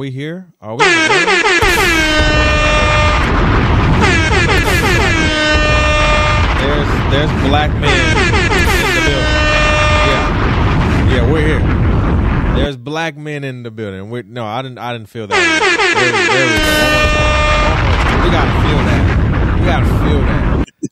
[0.00, 0.52] we here?
[0.62, 0.78] Are we?
[0.78, 0.88] there's
[7.10, 7.90] there's black men in
[8.94, 9.34] the building.
[10.08, 11.60] Yeah, yeah, we're here.
[12.56, 14.08] There's black men in the building.
[14.08, 14.78] we no, I didn't.
[14.78, 15.36] I didn't feel that.
[15.36, 15.60] There,
[16.00, 16.72] there we go.
[18.24, 19.04] We gotta feel that.
[19.60, 20.39] We gotta feel that.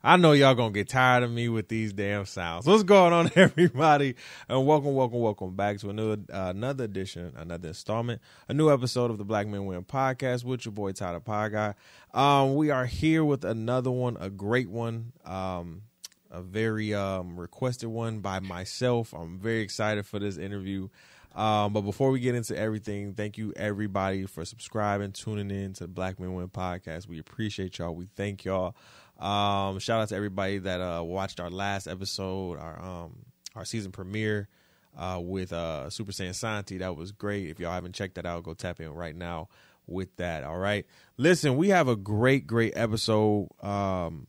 [0.03, 2.67] I know y'all gonna get tired of me with these damn sounds.
[2.67, 4.15] What's going on, everybody?
[4.49, 9.11] And welcome, welcome, welcome back to another uh, another edition, another installment, a new episode
[9.11, 11.75] of the Black Men Win podcast with your boy Tyler Pie Guy.
[12.15, 15.83] Um, we are here with another one, a great one, um,
[16.31, 19.13] a very um, requested one by myself.
[19.13, 20.91] I'm very excited for this interview.
[21.35, 25.85] Um, but before we get into everything, thank you everybody for subscribing, tuning in to
[25.85, 27.09] the Black Men Win podcast.
[27.09, 27.97] We appreciate y'all.
[27.97, 28.77] We thank y'all.
[29.19, 33.17] Um, shout out to everybody that uh, watched our last episode, our um,
[33.57, 34.49] our season premiere
[34.97, 36.79] uh, with uh, Super Saiyan Santi.
[36.79, 37.49] That was great.
[37.49, 39.49] If y'all haven't checked that out, go tap in right now
[39.87, 40.45] with that.
[40.45, 40.87] All right.
[41.17, 44.29] Listen, we have a great, great episode um,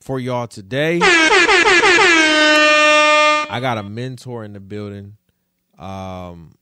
[0.00, 0.98] for y'all today.
[3.50, 5.16] I got a mentor in the building.
[5.78, 6.56] Um,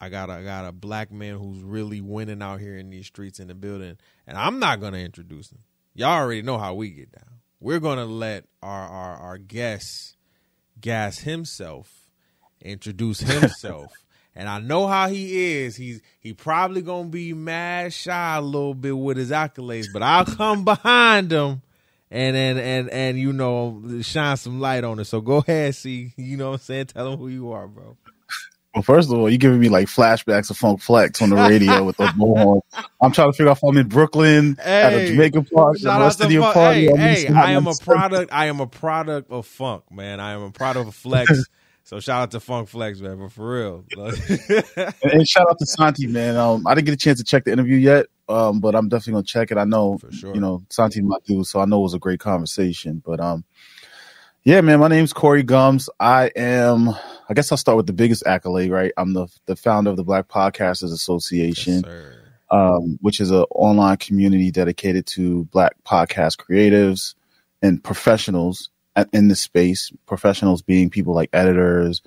[0.00, 3.06] I got a, I got a black man who's really winning out here in these
[3.06, 5.60] streets in the building, and I'm not gonna introduce him
[5.94, 7.40] y'all already know how we get down.
[7.60, 10.16] We're gonna let our our, our guest
[10.80, 11.90] gas himself,
[12.60, 13.92] introduce himself.
[14.34, 15.76] and I know how he is.
[15.76, 20.26] He's he probably gonna be mad shy a little bit with his accolades, but I'll
[20.26, 21.62] come behind him
[22.10, 25.04] and and and and you know shine some light on it.
[25.04, 26.12] So go ahead, see.
[26.16, 26.86] You know what I'm saying?
[26.86, 27.96] Tell him who you are, bro.
[28.74, 31.84] Well, first of all, you're giving me like flashbacks of Funk Flex on the radio
[31.84, 32.60] with the bullhorn.
[33.00, 36.02] I'm trying to figure out if I'm in Brooklyn hey, at a Jamaican park, shout
[36.02, 36.54] out to Funk.
[36.54, 36.88] party.
[36.96, 38.32] Hey, hey I am a product.
[38.32, 40.18] I am a product of funk, man.
[40.18, 41.44] I am a product of Flex.
[41.84, 43.18] so shout out to Funk Flex, man.
[43.18, 46.36] But for real, and, and, shout out to Santi, man.
[46.36, 49.12] Um, I didn't get a chance to check the interview yet, um, but I'm definitely
[49.12, 49.58] gonna check it.
[49.58, 50.34] I know, for sure.
[50.34, 53.00] you know, Santi my dude, so I know it was a great conversation.
[53.06, 53.44] But um,
[54.42, 55.88] yeah, man, my name's Corey Gumbs.
[56.00, 56.90] I am,
[57.28, 58.92] I guess I'll start with the biggest accolade, right?
[58.96, 62.14] I'm the the founder of the Black Podcasters Association, yes,
[62.50, 67.14] um, which is an online community dedicated to Black podcast creatives
[67.62, 68.70] and professionals
[69.12, 69.90] in the space.
[70.06, 72.02] Professionals being people like editors,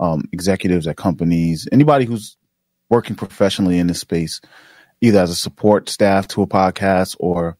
[0.00, 2.36] um, executives at companies, anybody who's
[2.90, 4.40] working professionally in this space,
[5.00, 7.56] either as a support staff to a podcast or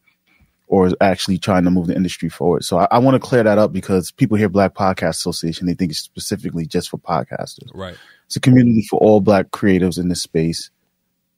[0.69, 2.63] or is actually trying to move the industry forward.
[2.63, 5.73] So I, I want to clear that up because people hear Black Podcast Association, they
[5.73, 7.69] think it's specifically just for podcasters.
[7.73, 7.97] Right.
[8.27, 10.69] It's a community for all Black creatives in this space.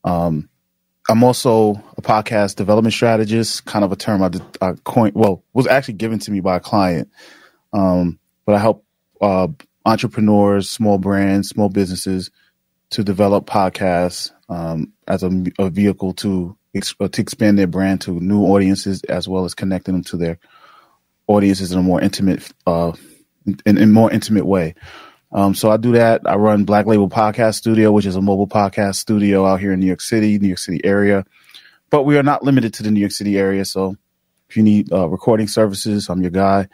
[0.04, 0.50] Um,
[1.10, 4.32] I'm also a podcast development strategist, kind of a term I,
[4.62, 7.10] I coined, well, was actually given to me by a client.
[7.72, 8.86] Um, but I help
[9.22, 9.48] uh,
[9.86, 12.32] entrepreneurs, small brands, small businesses
[12.90, 18.44] to develop podcasts um, as a, a vehicle to to expand their brand to new
[18.44, 20.40] audiences as well as connecting them to their
[21.28, 22.94] audiences in a more intimate, uh,
[23.66, 24.76] in, in more intimate way.
[25.34, 26.22] Um, so I do that.
[26.26, 29.80] I run Black Label Podcast Studio, which is a mobile podcast studio out here in
[29.80, 31.26] New York City, New York City area.
[31.90, 33.64] But we are not limited to the New York City area.
[33.66, 33.96] So
[34.50, 36.68] if you need uh, recording services, I'm your guy.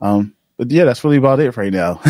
[0.00, 2.00] Um, but yeah, that's really about it right now.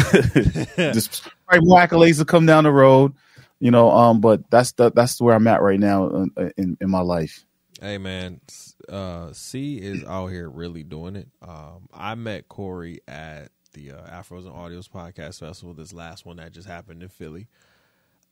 [0.77, 3.12] Just right, more accolades to come down the road
[3.62, 3.90] you know.
[3.92, 7.46] Um, but that's the that's where I'm at right now in in, in my life.
[7.80, 8.40] Hey man,
[8.88, 11.28] uh, C is out here really doing it.
[11.40, 15.74] Um, I met Corey at the uh, Afros and Audios podcast festival.
[15.74, 17.46] This last one that just happened in Philly,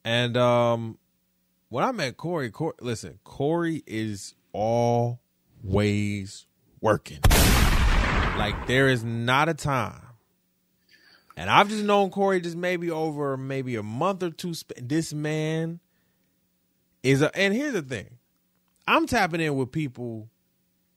[0.05, 0.99] and um,
[1.69, 6.47] when I met Corey, Corey, listen, Corey is always
[6.81, 7.21] working.
[8.37, 10.10] Like there is not a time
[11.41, 14.53] and I've just known Corey just maybe over maybe a month or two.
[14.77, 15.81] This man
[17.03, 18.19] is a, and here's the thing
[18.87, 20.29] I'm tapping in with people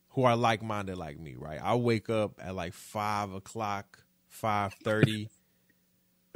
[0.09, 1.61] who are like minded like me, right?
[1.63, 5.29] I wake up at like five o'clock, five thirty.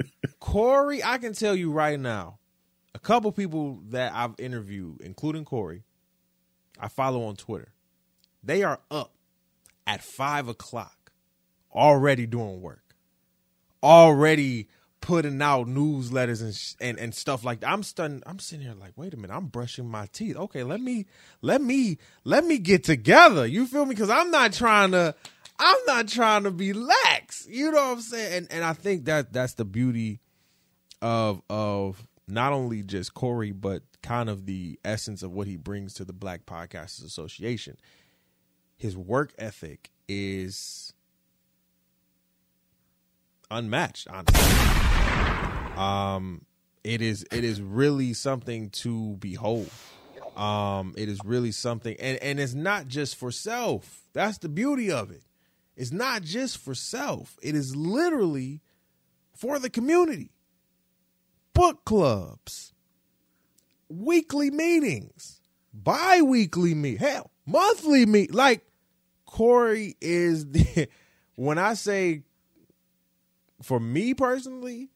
[0.40, 2.38] Corey, I can tell you right now,
[2.94, 5.82] a couple people that I've interviewed, including Corey,
[6.80, 7.74] I follow on Twitter.
[8.42, 9.12] They are up
[9.86, 11.12] at five o'clock,
[11.74, 12.87] already doing work
[13.82, 14.68] already
[15.00, 17.70] putting out newsletters and and, and stuff like that.
[17.70, 18.22] I'm stunned.
[18.26, 20.36] I'm sitting here like, wait a minute, I'm brushing my teeth.
[20.36, 21.06] Okay, let me
[21.40, 23.46] let me let me get together.
[23.46, 23.94] You feel me?
[23.94, 25.14] Because I'm not trying to.
[25.60, 27.46] I'm not trying to be lax.
[27.50, 28.32] You know what I'm saying?
[28.32, 30.20] And and I think that that's the beauty
[31.02, 35.94] of of not only just Corey, but kind of the essence of what he brings
[35.94, 37.76] to the Black Podcasters Association.
[38.76, 40.92] His work ethic is
[43.50, 45.78] unmatched, honestly.
[45.78, 46.44] Um,
[46.84, 49.70] it is it is really something to behold.
[50.36, 54.02] Um, it is really something, and and it's not just for self.
[54.12, 55.22] That's the beauty of it.
[55.76, 57.36] It's not just for self.
[57.42, 58.60] It is literally
[59.34, 60.32] for the community.
[61.54, 62.72] Book clubs,
[63.88, 65.40] weekly meetings,
[65.72, 68.34] bi-weekly meet, hell, monthly meet.
[68.34, 68.64] Like
[69.26, 70.88] Corey is the
[71.34, 72.22] when I say
[73.62, 74.90] for me personally,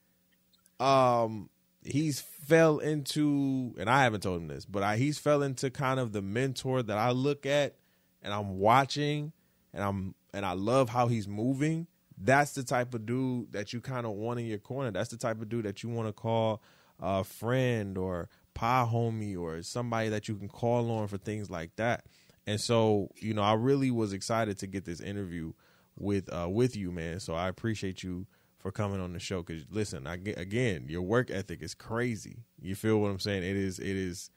[0.81, 1.49] um,
[1.85, 6.01] he's fell into, and I haven't told him this, but I, he's fell into kind
[6.01, 7.77] of the mentor that I look at
[8.23, 9.33] and I'm watching
[9.73, 11.87] and I'm and I love how he's moving.
[12.17, 14.91] That's the type of dude that you kind of want in your corner.
[14.91, 16.63] That's the type of dude that you want to call
[17.01, 21.75] a friend or pie homie or somebody that you can call on for things like
[21.77, 22.05] that.
[22.47, 25.53] And so, you know, I really was excited to get this interview
[25.99, 27.21] with uh with you, man.
[27.21, 28.27] So I appreciate you
[28.63, 29.43] for coming on the show.
[29.43, 32.45] Because listen, I get, again, your work ethic is crazy.
[32.61, 33.43] You feel what I'm saying?
[33.43, 33.79] It is.
[33.79, 34.31] It is.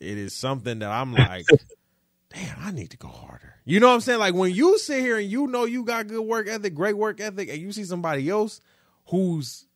[0.00, 1.46] It is something that I'm like,
[2.34, 3.54] damn, I need to go harder.
[3.64, 4.18] You know what I'm saying?
[4.18, 7.20] Like when you sit here and you know you got good work ethic, great work
[7.20, 8.60] ethic, and you see somebody else
[9.06, 9.66] who's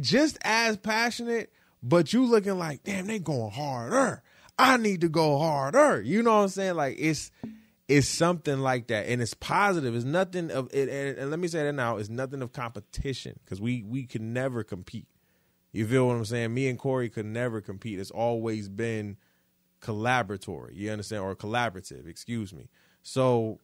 [0.00, 4.22] just as passionate, but you looking like, damn, they going harder.
[4.56, 6.00] I need to go harder.
[6.00, 6.76] You know what I'm saying?
[6.76, 7.32] Like it's
[7.88, 9.94] it's something like that, and it's positive.
[9.94, 10.88] It's nothing of it.
[10.88, 14.32] And, and let me say that now: it's nothing of competition because we we can
[14.32, 15.08] never compete.
[15.72, 16.54] You feel what I'm saying?
[16.54, 17.98] Me and Corey could never compete.
[17.98, 19.16] It's always been
[19.82, 20.74] collaboratory.
[20.74, 22.08] You understand, or collaborative?
[22.08, 22.68] Excuse me.
[23.02, 23.60] So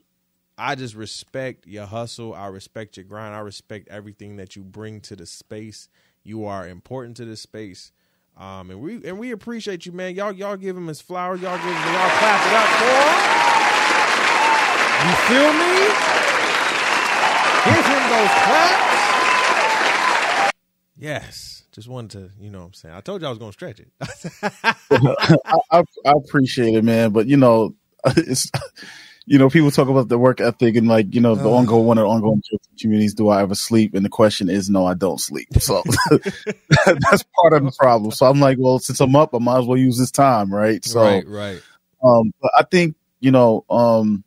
[0.58, 2.34] I just respect your hustle.
[2.34, 3.34] I respect your grind.
[3.34, 5.88] I respect everything that you bring to the space.
[6.22, 7.93] You are important to the space.
[8.37, 10.14] Um, and we and we appreciate you, man.
[10.14, 11.40] Y'all y'all give him his flowers.
[11.40, 13.69] Y'all give him y'all clap it up for.
[15.00, 15.75] You feel me?
[17.64, 18.91] Give him those claps.
[20.99, 21.64] Yes.
[21.73, 22.94] Just wanted to, you know what I'm saying.
[22.94, 23.88] I told you I was going to stretch it.
[24.91, 27.12] I, I, I, appreciate it, man.
[27.12, 27.75] But, you know,
[28.17, 28.50] it's,
[29.25, 31.87] you know, people talk about the work ethic and like, you know, the uh, ongoing
[31.87, 32.43] one of the ongoing
[32.79, 33.94] communities, do I ever sleep?
[33.94, 35.49] And the question is, no, I don't sleep.
[35.61, 38.11] So that's part of the problem.
[38.11, 40.53] So I'm like, well, since I'm up, I might as well use this time.
[40.53, 40.85] Right.
[40.85, 41.62] So, right, right.
[42.05, 44.25] Um, but I think, you know, um,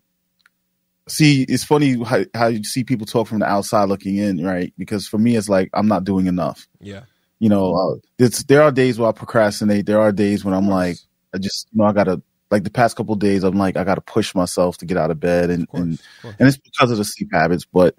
[1.07, 4.73] see it's funny how, how you see people talk from the outside looking in right?
[4.77, 6.67] Because for me it's like i'm not doing enough.
[6.79, 7.03] Yeah.
[7.39, 9.85] You know uh, there are days where i procrastinate.
[9.85, 10.97] There are days when i'm like
[11.33, 12.21] i just you know i gotta
[12.51, 15.19] like the past couple days i'm like i gotta push myself to get out of
[15.19, 17.65] bed and of course, and, of and it's because of the sleep habits.
[17.65, 17.95] But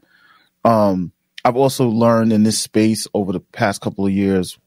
[0.65, 1.13] um
[1.45, 4.59] i've also learned in this space over the past couple of years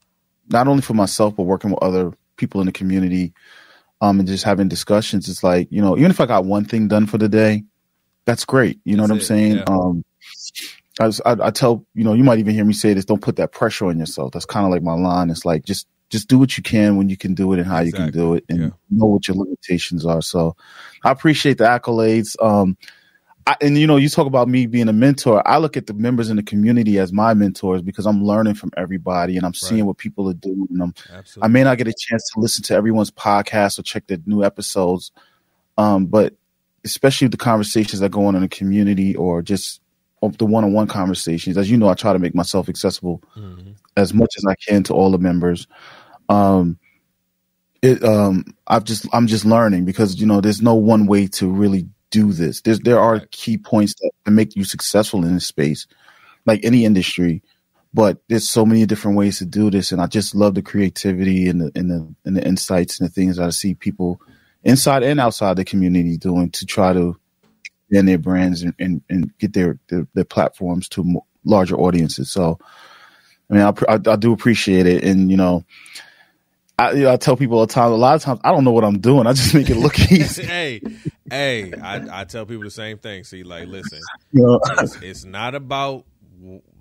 [0.49, 3.33] not only for myself but working with other people in the community
[4.01, 6.87] um and just having discussions it's like you know even if i got one thing
[6.87, 7.63] done for the day
[8.27, 8.79] that's great.
[8.83, 9.55] You know that's what I'm it, saying?
[9.57, 9.63] Yeah.
[9.67, 10.05] Um,
[10.99, 13.05] I, I, I, tell you know you might even hear me say this.
[13.05, 14.33] Don't put that pressure on yourself.
[14.33, 15.29] That's kind of like my line.
[15.29, 17.79] It's like just just do what you can when you can do it and how
[17.79, 18.05] exactly.
[18.05, 18.69] you can do it, and yeah.
[18.91, 20.21] know what your limitations are.
[20.21, 20.55] So
[21.03, 22.35] I appreciate the accolades.
[22.43, 22.77] Um,
[23.45, 25.41] I, and you know, you talk about me being a mentor.
[25.47, 28.71] I look at the members in the community as my mentors because I'm learning from
[28.75, 29.87] everybody and I'm seeing right.
[29.87, 30.67] what people are doing.
[30.69, 30.93] And I'm,
[31.41, 34.43] I may not get a chance to listen to everyone's podcast or check the new
[34.43, 35.13] episodes,
[35.77, 36.33] um, but
[36.83, 39.81] especially the conversations that go on in the community or just
[40.21, 41.57] the one-on-one conversations.
[41.57, 43.71] As you know, I try to make myself accessible mm-hmm.
[43.95, 45.67] as much as I can to all the members.
[46.29, 46.79] Um,
[47.81, 51.47] it, um, I've just, I'm just learning because you know, there's no one way to
[51.47, 52.61] really do this.
[52.61, 55.87] There's, there are key points that, that make you successful in this space,
[56.45, 57.43] like any industry.
[57.93, 61.47] But there's so many different ways to do this, and I just love the creativity
[61.47, 64.21] and the and the and the insights and the things that I see people
[64.63, 67.17] inside and outside the community doing to try to
[67.89, 72.31] expand their brands and, and, and get their, their, their platforms to larger audiences.
[72.31, 72.59] So,
[73.49, 75.63] I mean, I, I, I do appreciate it, and you know,
[76.77, 77.91] I, you know, I tell people all the time.
[77.91, 79.25] A lot of times, I don't know what I'm doing.
[79.25, 80.43] I just make it look easy.
[80.43, 80.81] hey,
[81.29, 83.23] hey, I, I tell people the same thing.
[83.23, 86.05] See, like, listen, you know, it's, it's not about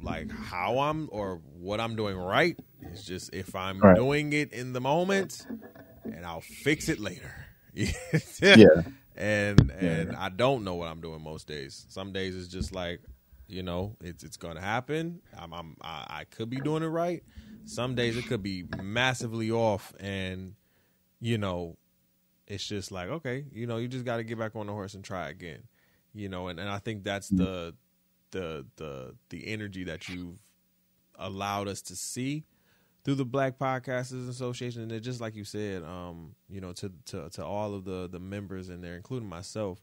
[0.02, 2.58] like how I'm or what I'm doing right.
[2.82, 3.96] It's just if I'm right.
[3.96, 5.46] doing it in the moment,
[6.04, 7.45] and I'll fix it later.
[8.42, 8.82] yeah.
[9.16, 10.16] And and yeah.
[10.18, 11.86] I don't know what I'm doing most days.
[11.88, 13.00] Some days it's just like,
[13.46, 15.20] you know, it's it's gonna happen.
[15.36, 17.22] I'm, I'm I, I could be doing it right.
[17.64, 20.54] Some days it could be massively off, and
[21.20, 21.76] you know,
[22.46, 24.94] it's just like okay, you know, you just got to get back on the horse
[24.94, 25.62] and try again.
[26.14, 27.44] You know, and, and I think that's mm-hmm.
[27.44, 27.74] the
[28.30, 30.38] the the the energy that you've
[31.18, 32.44] allowed us to see
[33.06, 37.30] through the Black Podcasters Association, and just like you said, um, you know, to to
[37.30, 39.80] to all of the the members in there, including myself,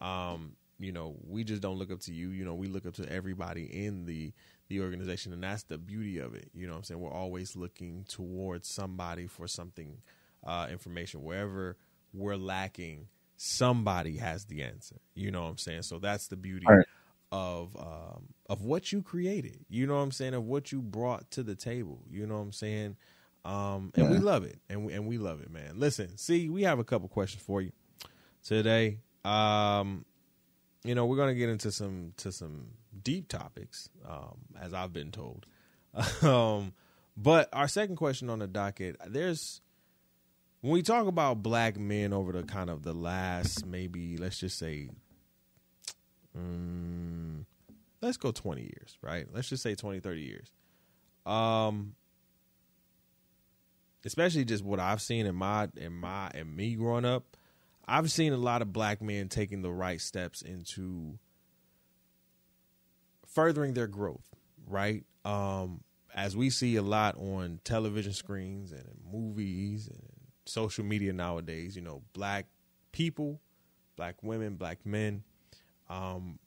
[0.00, 2.30] um, you know, we just don't look up to you.
[2.30, 4.32] You know, we look up to everybody in the
[4.68, 6.48] the organization, and that's the beauty of it.
[6.54, 7.00] You know what I'm saying?
[7.00, 9.98] We're always looking towards somebody for something,
[10.42, 11.76] uh, information wherever
[12.14, 13.06] we're lacking.
[13.36, 14.96] Somebody has the answer.
[15.14, 15.82] You know what I'm saying?
[15.82, 16.64] So that's the beauty.
[17.32, 19.64] Of um, of what you created.
[19.68, 20.34] You know what I'm saying?
[20.34, 22.02] Of what you brought to the table.
[22.08, 22.96] You know what I'm saying?
[23.44, 25.72] Um, and we love it, and we, and we love it, man.
[25.74, 27.72] Listen, see, we have a couple questions for you
[28.44, 28.98] today.
[29.24, 30.04] Um,
[30.84, 32.68] you know, we're gonna get into some to some
[33.02, 35.46] deep topics, um, as I've been told.
[36.22, 36.72] um,
[37.16, 39.60] but our second question on the docket, there's
[40.60, 44.58] when we talk about black men over the kind of the last maybe let's just
[44.58, 44.90] say,
[46.36, 47.21] um,
[48.02, 49.26] let's go 20 years, right?
[49.32, 50.50] Let's just say 20, 30 years.
[51.24, 51.94] Um,
[54.04, 57.36] especially just what I've seen in my in my and me growing up,
[57.86, 61.18] I've seen a lot of black men taking the right steps into
[63.26, 64.28] furthering their growth,
[64.66, 65.04] right?
[65.24, 65.82] Um,
[66.14, 70.02] as we see a lot on television screens and movies and
[70.44, 72.46] social media nowadays, you know, black
[72.90, 73.40] people,
[73.96, 75.22] black women, black men,
[75.88, 76.38] um,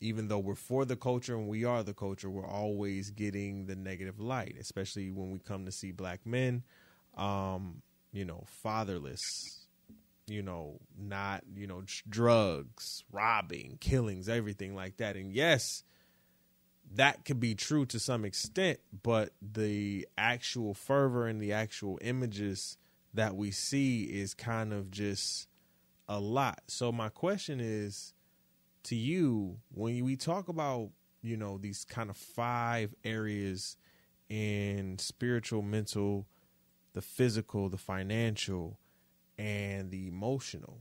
[0.00, 3.76] even though we're for the culture and we are the culture, we're always getting the
[3.76, 6.62] negative light, especially when we come to see black men,
[7.16, 9.66] um, you know, fatherless,
[10.26, 15.16] you know, not, you know, drugs, robbing, killings, everything like that.
[15.16, 15.84] And yes,
[16.94, 22.78] that could be true to some extent, but the actual fervor and the actual images
[23.12, 25.46] that we see is kind of just
[26.08, 26.62] a lot.
[26.68, 28.14] So my question is
[28.84, 30.90] to you when we talk about,
[31.22, 33.76] you know, these kind of five areas
[34.28, 36.26] in spiritual, mental,
[36.94, 38.78] the physical, the financial,
[39.38, 40.80] and the emotional.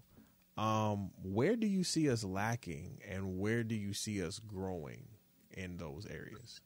[0.57, 5.07] Um, where do you see us lacking and where do you see us growing
[5.51, 6.61] in those areas?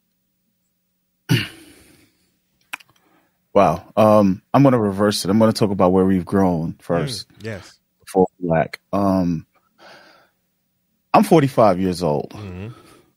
[3.52, 3.92] Wow.
[3.96, 5.30] Um, I'm going to reverse it.
[5.30, 7.78] I'm going to talk about where we've grown first Mm, yes.
[8.00, 8.80] before black.
[8.92, 9.46] Um,
[11.14, 12.30] I'm 45 years old.
[12.30, 12.68] Mm-hmm.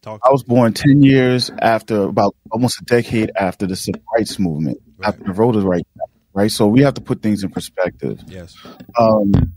[0.06, 4.77] I was born 10 years after, about almost a decade after the civil rights movement,
[4.98, 5.10] Right.
[5.10, 5.89] after the Voters' Rights
[6.34, 6.51] right?
[6.51, 8.22] So we have to put things in perspective.
[8.27, 8.56] Yes.
[8.98, 9.54] Um,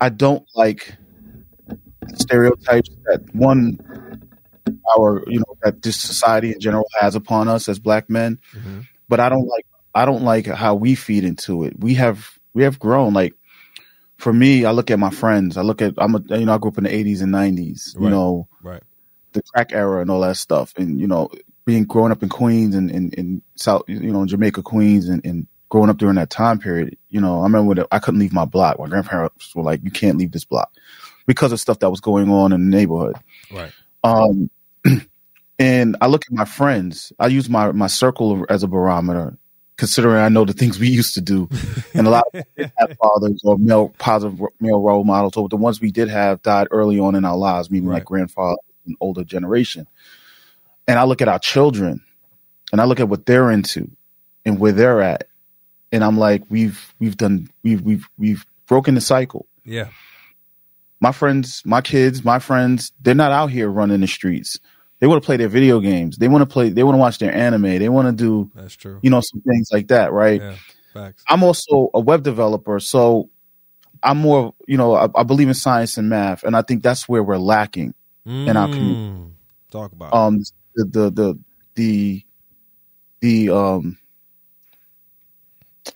[0.00, 0.94] I don't like
[2.14, 3.78] stereotypes that one,
[4.96, 8.38] our, you know, that this society in general has upon us as black men.
[8.54, 8.80] Mm-hmm.
[9.08, 11.78] but I don't like I don't like how we feed into it.
[11.78, 13.12] We have we have grown.
[13.14, 13.34] Like
[14.22, 15.56] for me, I look at my friends.
[15.56, 17.94] I look at I'm a you know I grew up in the 80s and 90s.
[17.98, 18.10] You Right.
[18.10, 18.82] know Right.
[19.32, 21.28] the crack era and all that stuff, and you know
[21.64, 25.48] being growing up in Queens and in, in South you know Jamaica Queens and, and
[25.70, 26.96] growing up during that time period.
[27.08, 28.78] You know I remember when I couldn't leave my block.
[28.78, 30.70] My grandparents were like, "You can't leave this block,"
[31.26, 33.16] because of stuff that was going on in the neighborhood.
[33.50, 33.72] Right.
[34.04, 34.50] Um,
[35.58, 37.12] and I look at my friends.
[37.18, 39.36] I use my my circle as a barometer,
[39.82, 41.48] considering I know the things we used to do,
[41.94, 42.44] and a lot of
[42.78, 46.68] have fathers or male positive male role models, or the ones we did have died
[46.70, 47.96] early on in our lives, meaning Right.
[47.96, 49.88] like grandfather and older generation.
[50.86, 52.00] And I look at our children,
[52.70, 53.90] and I look at what they're into,
[54.44, 55.26] and where they're at,
[55.90, 59.88] and I'm like, we've we've done we've we've we've broken the cycle Yeah.
[61.00, 64.60] my friends, my kids, my friends, they're not out here running the streets.
[65.02, 66.16] They want to play their video games.
[66.16, 66.68] They want to play.
[66.68, 67.62] They want to watch their anime.
[67.80, 69.00] They want to do, That's true.
[69.02, 70.40] you know, some things like that, right?
[70.40, 70.54] Yeah.
[70.94, 71.24] Facts.
[71.28, 73.28] I'm also a web developer, so
[74.00, 77.08] I'm more, you know, I, I believe in science and math, and I think that's
[77.08, 77.94] where we're lacking.
[78.24, 79.00] in our community.
[79.00, 79.30] Mm.
[79.72, 80.06] Talk about.
[80.06, 80.14] it.
[80.14, 80.38] Um,
[80.76, 81.38] the the the
[81.74, 82.24] the
[83.18, 83.98] the um.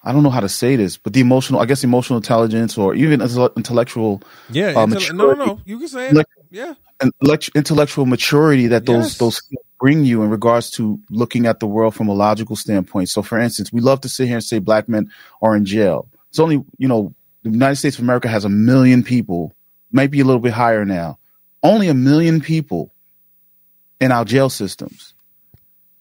[0.03, 2.97] I don't know how to say this, but the emotional, I guess, emotional intelligence or
[2.97, 4.21] even intell- intellectual
[4.51, 4.73] yeah.
[4.77, 5.61] uh, no, no, no.
[5.65, 6.15] You can say it.
[6.15, 6.75] Like- yeah.
[7.01, 7.13] And
[7.55, 9.19] intellectual maturity that those Yes.
[9.19, 9.43] those
[9.79, 13.09] bring you in regards to looking at the world from a logical standpoint.
[13.11, 15.11] So, for instance, we love to sit here and say black men
[15.43, 16.09] are in jail.
[16.31, 19.55] It's only you know the United States of America has a million people,
[19.93, 21.19] might be a little bit higher now.
[21.63, 22.93] Only a million people
[24.01, 25.15] in our jail systems.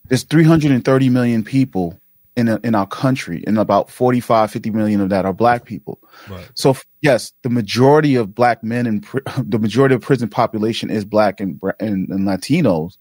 [0.07, 1.99] There's 330 million people
[2.35, 5.99] in a, in our country, and about 45, 50 million of that are black people.
[6.29, 6.49] Right.
[6.53, 11.05] So yes, the majority of black men and pri- the majority of prison population is
[11.05, 12.97] black and, and, and Latinos.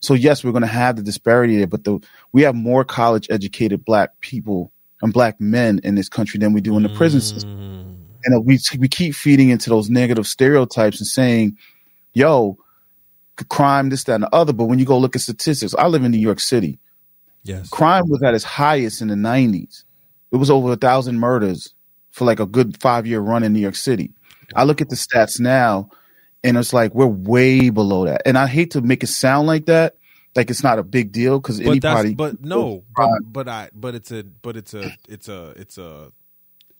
[0.00, 2.00] So yes, we're going to have the disparity there, but the
[2.32, 4.72] we have more college educated black people
[5.02, 7.50] and black men in this country than we do in the prison system.
[7.50, 7.96] Mm.
[8.24, 11.58] And we we keep feeding into those negative stereotypes and saying,
[12.14, 12.56] "Yo,
[13.48, 16.04] crime, this, that, and the other." But when you go look at statistics, I live
[16.04, 16.78] in New York City
[17.42, 17.68] Yes.
[17.70, 19.84] crime was at its highest in the 90s.
[20.32, 21.74] It was over a thousand murders
[22.10, 24.12] for like a good five year run in New York City.
[24.54, 25.90] I look at the stats now
[26.42, 28.22] and it's like we're way below that.
[28.26, 29.96] And I hate to make it sound like that,
[30.34, 32.14] like it's not a big deal because anybody.
[32.14, 36.12] but no, but, but I, but it's a, but it's a, it's a, it's a,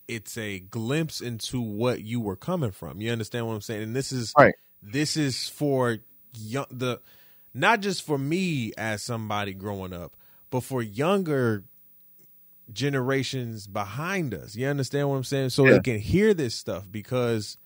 [0.08, 3.00] it's a glimpse into what you were coming from.
[3.00, 3.82] You understand what I'm saying?
[3.82, 4.54] And this is Right.
[4.82, 5.98] This is for
[6.34, 7.00] young the,
[7.52, 10.16] not just for me as somebody growing up,
[10.50, 11.64] but for younger
[12.72, 14.54] generations behind us.
[14.54, 15.50] You understand what I'm saying?
[15.50, 15.72] So Yeah.
[15.72, 17.58] they can hear this stuff because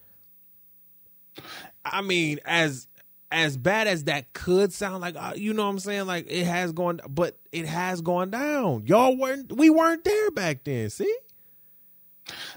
[1.84, 2.86] I mean, as
[3.30, 6.44] as bad as that could sound like uh, you know what I'm saying, like it
[6.44, 8.86] has gone but it has gone down.
[8.86, 11.14] Y'all weren't we weren't there back then, see?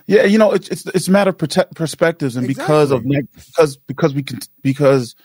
[0.05, 3.77] Yeah, you know, it's it's it's a matter of protect perspectives, and because of because
[3.77, 5.15] because we can because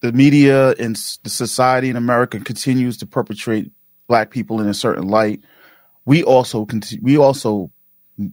[0.00, 3.70] the media and the society in America continues to perpetrate
[4.10, 5.40] black people in a certain light,
[6.04, 7.70] we also conti- we also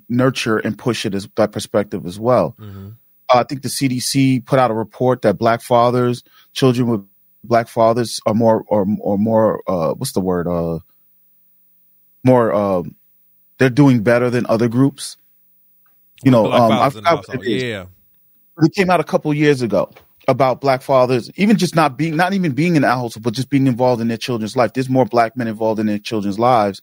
[0.10, 2.55] nurture and push it as that perspective as well.
[2.60, 2.89] Mm-hmm.
[3.29, 7.05] Uh, I think the CDC put out a report that black fathers, children with
[7.43, 10.79] black fathers, are more or or more uh, what's the word uh,
[12.24, 12.96] more um,
[13.60, 15.15] they're doing better than other groups.
[16.24, 17.46] You know, um, I fathers in the forgot what household.
[17.46, 17.63] it is.
[17.63, 17.86] yeah.
[18.63, 19.91] It came out a couple years ago
[20.27, 23.50] about black fathers, even just not being, not even being in the household, but just
[23.50, 24.74] being involved in their children's life.
[24.74, 26.81] There's more black men involved in their children's lives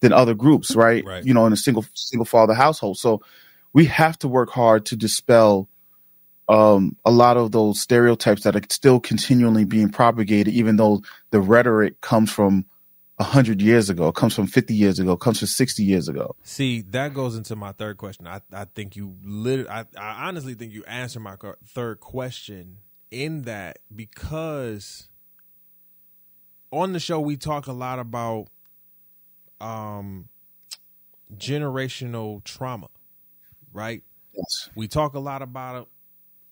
[0.00, 1.04] than other groups, right?
[1.04, 1.24] Right.
[1.24, 2.98] You know, in a single single father household.
[2.98, 3.22] So
[3.72, 5.68] we have to work hard to dispel
[6.48, 11.40] um, a lot of those stereotypes that are still continually being propagated, even though the
[11.40, 12.64] rhetoric comes from
[13.20, 16.36] hundred years ago, comes from fifty years ago, comes from sixty years ago.
[16.42, 18.26] See, that goes into my third question.
[18.26, 19.68] I, I think you lit.
[19.68, 21.36] I, I honestly think you answered my
[21.66, 22.78] third question
[23.10, 25.08] in that because
[26.70, 28.46] on the show we talk a lot about
[29.60, 30.28] um
[31.36, 32.88] generational trauma,
[33.72, 34.02] right?
[34.34, 34.70] Yes.
[34.74, 35.88] We talk a lot about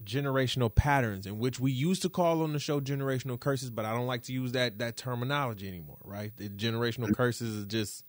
[0.05, 3.93] generational patterns in which we used to call on the show generational curses, but I
[3.93, 6.33] don't like to use that that terminology anymore, right?
[6.37, 8.05] The generational curses is just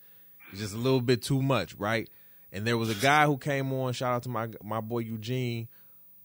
[0.53, 2.10] just a little bit too much, right?
[2.51, 5.67] And there was a guy who came on, shout out to my my boy Eugene,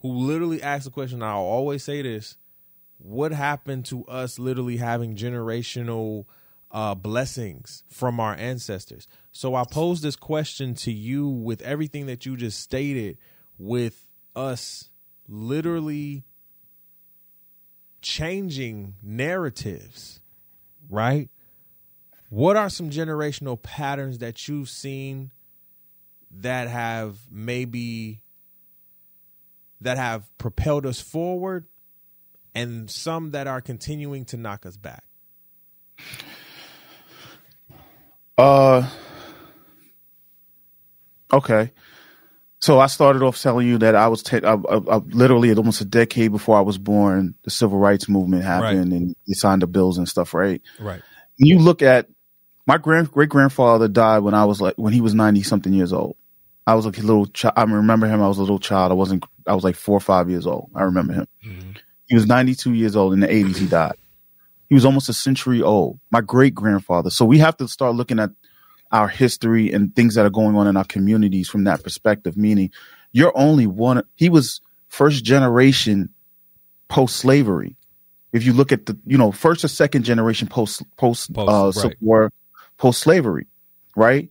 [0.01, 2.37] who literally asked the question, I'll always say this,
[2.99, 6.27] what happened to us literally having generational
[6.71, 9.09] uh, blessings from our ancestors?
[9.33, 13.19] So I pose this question to you with everything that you just stated,
[13.59, 14.05] with
[14.37, 14.91] us
[15.29, 16.25] literally
[18.03, 20.21] changing narratives,
[20.89, 21.31] right?
[22.29, 25.31] What are some generational patterns that you've seen
[26.31, 28.21] that have maybe
[29.81, 31.67] that have propelled us forward
[32.55, 35.05] and some that are continuing to knock us back?
[38.37, 38.89] Uh,
[41.33, 41.71] okay.
[42.65, 45.83] So I started off telling you that I was te- I, I, I, literally almost
[45.83, 47.35] a decade before I was born.
[47.45, 49.01] The civil rights movement happened, Right.
[49.03, 50.33] and they signed the bills and stuff.
[50.33, 50.63] Right?
[50.81, 51.03] Right.
[51.39, 52.09] When you look at
[52.67, 55.93] my grand great grandfather died when I was like when he was ninety something years
[55.93, 56.17] old.
[56.67, 57.53] I was like a little child.
[57.59, 58.23] I remember him.
[58.23, 58.93] I was a little child.
[58.93, 59.27] I wasn't.
[59.47, 60.71] I was like four or five years old.
[60.75, 61.27] I remember him.
[61.47, 61.71] Mm-hmm.
[62.07, 63.59] He was ninety two years old in the eighties.
[63.59, 63.97] He died.
[64.71, 66.01] He was almost a century old.
[66.11, 67.11] My great grandfather.
[67.11, 68.31] So we have to start looking at
[68.95, 72.37] our history and things that are going on in our communities from that perspective.
[72.37, 72.71] Meaning,
[73.13, 74.03] you're only one.
[74.15, 76.09] He was first generation
[76.89, 77.77] post slavery.
[78.33, 81.65] If you look at the, you know, first or second generation post post, Post, uh,
[81.67, 81.75] right.
[81.75, 82.33] Civil War,
[82.79, 83.47] post slavery,
[83.97, 84.31] right?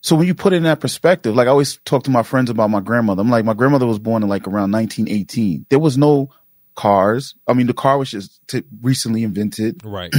[0.00, 2.48] So when you put it in that perspective, like I always talk to my friends
[2.48, 3.20] about my grandmother.
[3.22, 5.66] I'm like, my grandmother was born in like around 1918.
[5.68, 6.30] There was no
[6.76, 7.34] cars.
[7.48, 10.14] I mean, the car was just t- recently invented Right.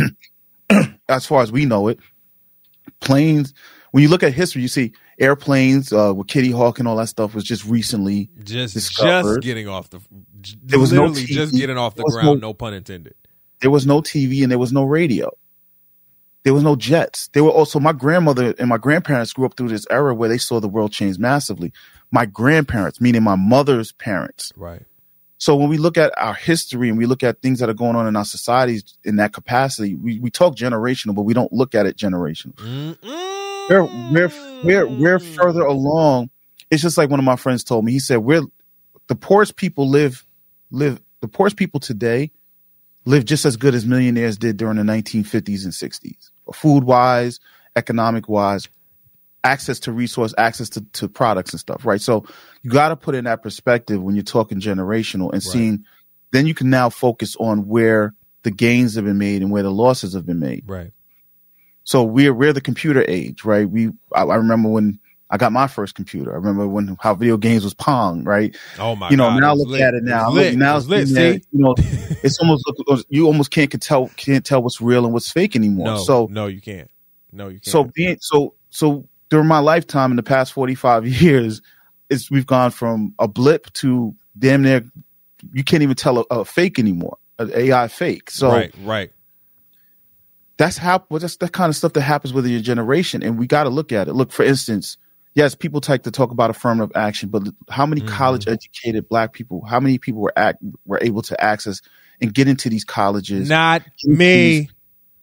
[1.10, 2.00] as far as we know it.
[3.00, 3.54] Planes.
[3.91, 7.08] When you look at history, you see airplanes uh, with Kitty Hawk and all that
[7.08, 8.30] stuff was just recently.
[8.43, 9.38] just Discovered.
[9.38, 10.00] just getting off the
[10.63, 13.15] There was no just getting off the ground, no- no pun intended.
[13.62, 15.32] There was no TV and there was no radio.
[16.43, 17.28] There was no jets.
[17.30, 20.38] There were also my grandmother and my grandparents grew up through this era where they
[20.38, 21.73] saw the world change massively.
[22.12, 24.84] My grandparents, meaning my mother's parents, Right.
[25.39, 27.95] So when we look at our history and we look at things that are going
[27.95, 31.76] on in our societies in that capacity, we, we talk generational, but we don't look
[31.76, 32.56] at it generational.
[32.56, 33.69] Mm-mm.
[33.69, 36.32] We're, we're, we're, we're further along.
[36.71, 37.91] It's just like one of my friends told me.
[37.91, 38.43] He said, we're
[39.08, 40.26] the poorest people live,
[40.71, 42.32] live, the poorest people today
[43.06, 47.39] live just as good as millionaires did during the 1950s and 60s, food wise,
[47.76, 48.67] economic wise,
[49.43, 52.02] access to resource, access to, to products and stuff, right?
[52.02, 52.26] So
[52.63, 55.86] you got to put in that perspective when you're talking generational and seeing,
[56.32, 59.71] then you can now focus on where the gains have been made and where the
[59.71, 60.63] losses have been made.
[60.67, 60.91] Right.
[61.84, 63.69] So we're we're the computer age, right?
[63.69, 66.34] We I, I remember when I got my first computer.
[66.34, 68.56] I remember when how video games was Pong, right?
[68.80, 69.39] Oh my you know, God.
[69.39, 69.82] now was look lit.
[69.82, 70.28] at it now.
[70.28, 70.58] Look, lit.
[70.58, 71.02] now lit.
[71.04, 71.41] it's, See?
[71.52, 72.65] you know, it's almost
[73.10, 75.86] you almost can't can tell can't tell what's real and what's fake anymore.
[75.88, 76.89] No, so no, you can't.
[77.32, 77.65] No, you can't.
[77.65, 81.62] so being so so during my lifetime in the past 45 years
[82.10, 84.84] it's we've gone from a blip to damn near
[85.54, 89.12] you can't even tell a, a fake anymore an ai fake so right, right.
[90.58, 93.48] that's how well, that's the kind of stuff that happens within your generation and we
[93.48, 94.98] got to look at it look for instance
[95.36, 98.08] yes people like to talk about affirmative action but how many Mhm.
[98.08, 101.82] college educated black people how many people were act, were able to access
[102.20, 104.70] and get into these colleges Not me.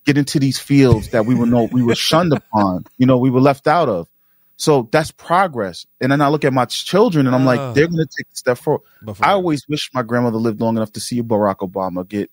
[0.05, 3.31] Get into these fields that we were no we were shunned upon you know we
[3.31, 4.09] were left out of.
[4.57, 5.85] So that's progress.
[6.01, 8.37] And then i look at my children and i'm like they're going to take a
[8.37, 8.83] step forward.
[9.03, 12.31] But for i always wish my grandmother lived long enough to see barack obama get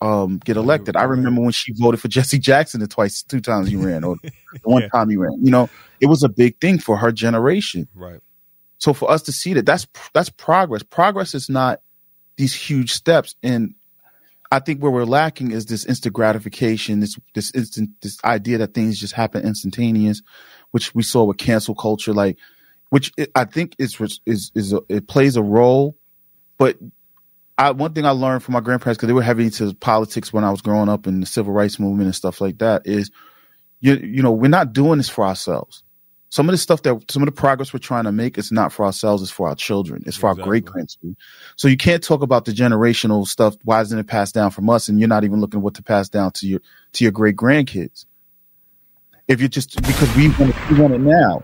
[0.00, 0.96] um get elected.
[0.96, 4.16] I remember when she voted for jesse jackson the twice two times he ran or
[4.22, 4.30] the
[4.64, 4.88] one Yeah.
[4.88, 5.68] time he ran you know?
[6.00, 7.88] It was a big thing for her generation.
[7.94, 8.20] Right.
[8.78, 10.82] so for us to see that that's that's progress.
[10.82, 11.80] Progress is not
[12.36, 13.34] these huge steps.
[13.42, 13.74] And
[14.52, 18.74] i think where we're lacking is this instant gratification this this instant this idea that
[18.74, 20.22] things just happen instantaneous
[20.72, 22.38] which we saw with cancel culture like
[22.90, 25.96] which it, i think is is is a, it plays a role.
[26.58, 26.78] But
[27.58, 30.44] I, one thing I learned from my grandparents because they were heavy into politics when
[30.44, 33.12] I was growing up in the civil rights movement and stuff like that is
[33.80, 35.83] you you know we're not doing this for ourselves
[36.34, 38.72] some of the stuff that some of the progress we're trying to make is not
[38.72, 40.42] for ourselves it's for our children it's for Exactly.
[40.42, 41.16] our great grandchildren
[41.54, 44.88] so you can't talk about the generational stuff why isn't it passed down from us
[44.88, 46.60] and you're not even looking at what to pass down to your
[46.92, 48.06] to your great grandkids
[49.28, 51.40] if you're just because we want it, we want it now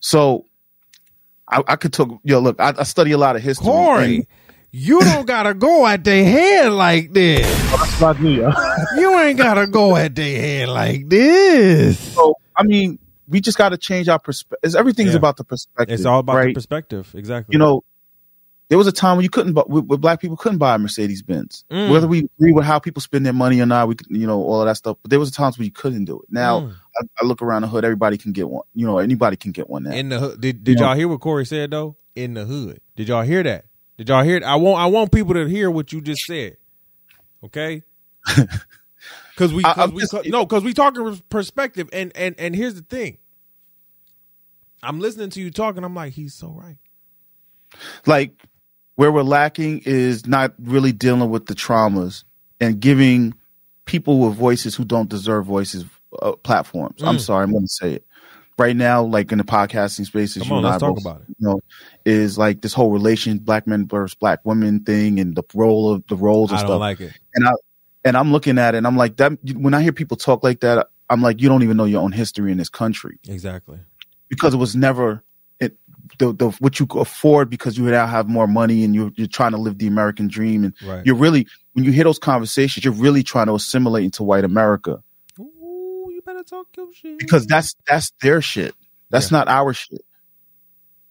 [0.00, 0.44] so
[1.48, 4.26] I, I could talk yo look I, I study a lot of history Corey, and-
[4.74, 7.46] you don't gotta go at their head like this.
[7.70, 8.50] that's what I yo.
[8.96, 11.98] You ain't gotta go at their head like this.
[12.14, 12.98] so I mean
[13.32, 15.16] we just got to change our perspective everything's Yeah.
[15.16, 17.12] about the perspective It's all about right the perspective.
[17.16, 17.52] Exactly.
[17.54, 17.82] you know,
[18.68, 21.22] there was a time when you couldn't, buy, where black people couldn't buy a Mercedes
[21.22, 21.64] Benz.
[21.70, 21.90] Mm.
[21.90, 24.62] Whether we agree with how people spend their money or not, we, you know, all
[24.62, 24.96] of that stuff.
[25.02, 26.26] But there was times when you couldn't do it.
[26.30, 26.74] Now Mm.
[26.96, 28.62] I, I look around the hood, everybody can get one.
[28.74, 29.90] You know, anybody can get one now.
[29.92, 30.40] in the hood.
[30.40, 31.96] Did did You know- y'all hear what Corey said though?
[32.14, 32.80] In the hood.
[32.96, 33.64] Did y'all hear that?
[33.98, 34.36] Did y'all hear?
[34.38, 34.42] It?
[34.42, 36.56] I want I want people to hear what you just said.
[37.44, 37.82] Okay.
[39.34, 42.54] Because we, I- 'cause I'm we just- no, because we talking perspective, and and and
[42.54, 43.16] here's the thing.
[44.82, 45.84] I'm listening to you talking.
[45.84, 46.78] I'm like, he's so right.
[48.06, 48.42] like
[48.96, 52.24] where we're lacking is not really dealing with the traumas
[52.60, 53.34] and giving
[53.86, 55.84] people with voices who don't deserve voices
[56.20, 57.02] uh, platforms.
[57.02, 57.20] I'm Mm.
[57.20, 58.06] sorry, I'm going to say it
[58.58, 59.02] right now.
[59.02, 61.26] Like in the podcasting spaces, Come you on, and let's talk both, about it.
[61.38, 61.60] You know,
[62.04, 66.04] is like this whole relation, black men versus black women thing, and the role of
[66.08, 66.68] the roles and I stuff.
[66.70, 67.12] don't like it.
[67.34, 67.52] and I
[68.04, 69.32] and I'm looking at it, and I'm like that.
[69.54, 72.12] When I hear people talk like that, I'm like, you don't even know your own
[72.12, 73.78] history in this country Exactly.
[74.32, 75.22] Because it was never
[75.60, 75.76] it
[76.18, 79.28] the, the what you could afford because you now have more money and you're you're
[79.28, 80.64] trying to live the American dream.
[80.64, 81.06] And Right.
[81.06, 85.02] you're really when you hear those conversations you're really trying to assimilate into white America.
[85.38, 87.18] Ooh, you better talk your shit.
[87.20, 88.74] because that's that's their shit.
[89.10, 90.00] That's not our shit.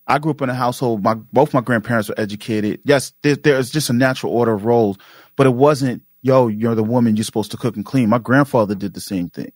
[0.07, 2.81] I grew up in a household my both my grandparents were educated.
[2.85, 4.97] Yes there, there's just a natural order of roles
[5.37, 8.09] but it wasn't yo you're the woman you're supposed to cook and clean.
[8.09, 9.51] My grandfather did the same thing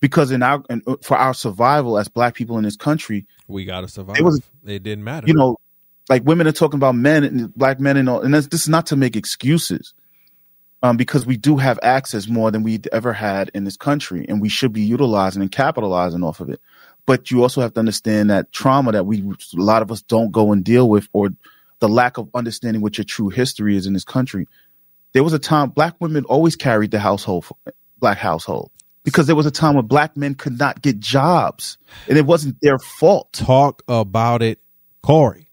[0.00, 3.88] because in our and for our survival as black people in this country we gotta
[3.88, 4.16] survive.
[4.18, 5.26] It was- it didn't matter.
[5.26, 5.56] you know,
[6.08, 8.68] like women are talking about men and black men and all, and this, this is
[8.68, 9.94] not to make excuses,
[10.82, 14.40] um, because we do have access more than we ever had in this country, and
[14.40, 16.60] we should be utilizing and capitalizing off of it.
[17.06, 20.30] But you also have to understand that trauma that we, a lot of us don't
[20.32, 21.30] go and deal with, or
[21.80, 24.46] the lack of understanding what your true history is in this country.
[25.12, 27.46] There was a time black women always carried the household,
[27.98, 28.70] black household,
[29.04, 32.56] because there was a time when black men could not get jobs, and it wasn't
[32.60, 33.32] their fault.
[33.32, 34.60] talk about it,
[35.02, 35.48] Corey.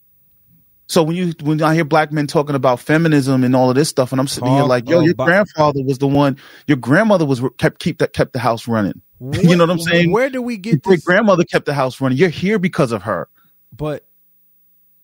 [0.88, 3.90] So when you when I hear black men talking about feminism and all of this
[3.90, 7.42] stuff, and I'm sitting here like, yo, your grandfather was the one, your grandmother was
[7.58, 9.02] kept keep that kept the house running.
[9.20, 10.12] You know what I'm saying?
[10.12, 11.06] Where do we get great this?
[11.06, 12.20] grandmother kept the house running.
[12.20, 13.28] You're here because of her.
[13.76, 14.06] But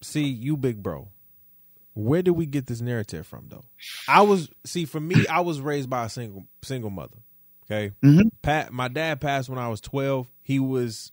[0.01, 1.09] see, you big bro,
[1.95, 3.63] where do we get this narrative from though?
[4.07, 7.17] I was see for me, I was raised by a single single mother.
[7.73, 7.93] Okay.
[8.03, 8.29] Mhm.
[8.41, 10.27] Pat my dad passed when I was twelve.
[10.41, 11.11] He was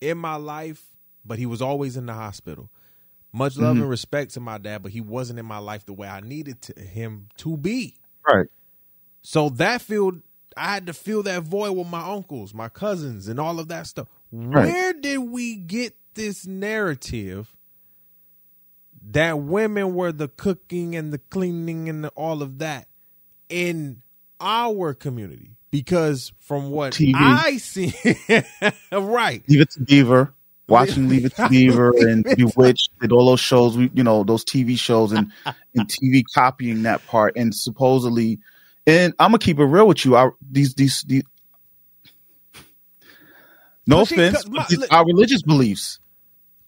[0.00, 0.84] in my life,
[1.24, 2.70] but he was always in the hospital.
[3.32, 3.82] Much love Mhm.
[3.82, 6.60] and respect to my dad, but he wasn't in my life the way I needed
[6.62, 7.94] to, him to be.
[8.30, 8.46] Right.
[9.22, 10.22] So that filled
[10.54, 13.86] I had to fill that void with my uncles, my cousins, and all of that
[13.86, 14.06] stuff.
[14.30, 14.66] Right.
[14.70, 17.56] Where did we get this narrative
[19.10, 22.86] that women were the cooking and the cleaning and the, all of that
[23.48, 24.02] in
[24.40, 25.56] our community?
[25.72, 27.14] Because from what TV.
[27.16, 27.92] I see,
[28.92, 30.32] right, Leave it to Beaver.
[30.68, 34.44] Watching Leave It to Beaver and Bewitched and all those shows, we you know, those
[34.44, 35.32] TV shows and,
[35.74, 38.38] and TV copying that part and supposedly
[38.86, 40.14] And I'm gonna keep it real with you.
[40.16, 41.24] Our these these, these
[43.86, 45.98] no But offense, my- but these, our religious beliefs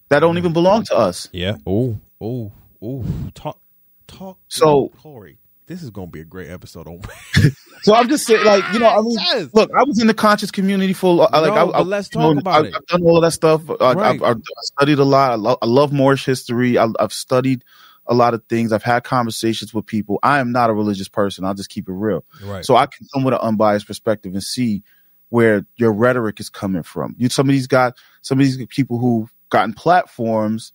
[0.09, 0.39] that don't mm.
[0.39, 1.29] even belong to us.
[1.33, 1.57] Yeah.
[1.67, 3.05] Oh, oh, oh.
[3.35, 3.61] Talk,
[4.07, 4.39] talk.
[4.49, 6.87] So- Corey, this is gonna be a great episode.
[6.87, 7.01] On
[7.83, 9.49] So I'm just saying, like you know, I mean, Yes.
[9.53, 12.21] look, I was in the conscious community for uh, like No, I, I, let's you
[12.21, 12.75] know, talk about I, it.
[12.75, 13.63] I've done all of that stuff.
[13.81, 13.99] I, Right.
[13.99, 15.33] I've, I've studied a lot.
[15.33, 16.79] I, lo- I love Moorish history.
[16.79, 17.63] I, I've studied
[18.07, 18.73] a lot of things.
[18.73, 20.19] I've had conversations with people.
[20.23, 21.45] I am not a religious person.
[21.45, 22.25] I'll just keep it real.
[22.43, 22.65] right.
[22.65, 24.83] So I can come with an unbiased perspective and see
[25.31, 27.15] where your rhetoric is coming from.
[27.19, 30.73] You some of these got some of these people who've gotten platforms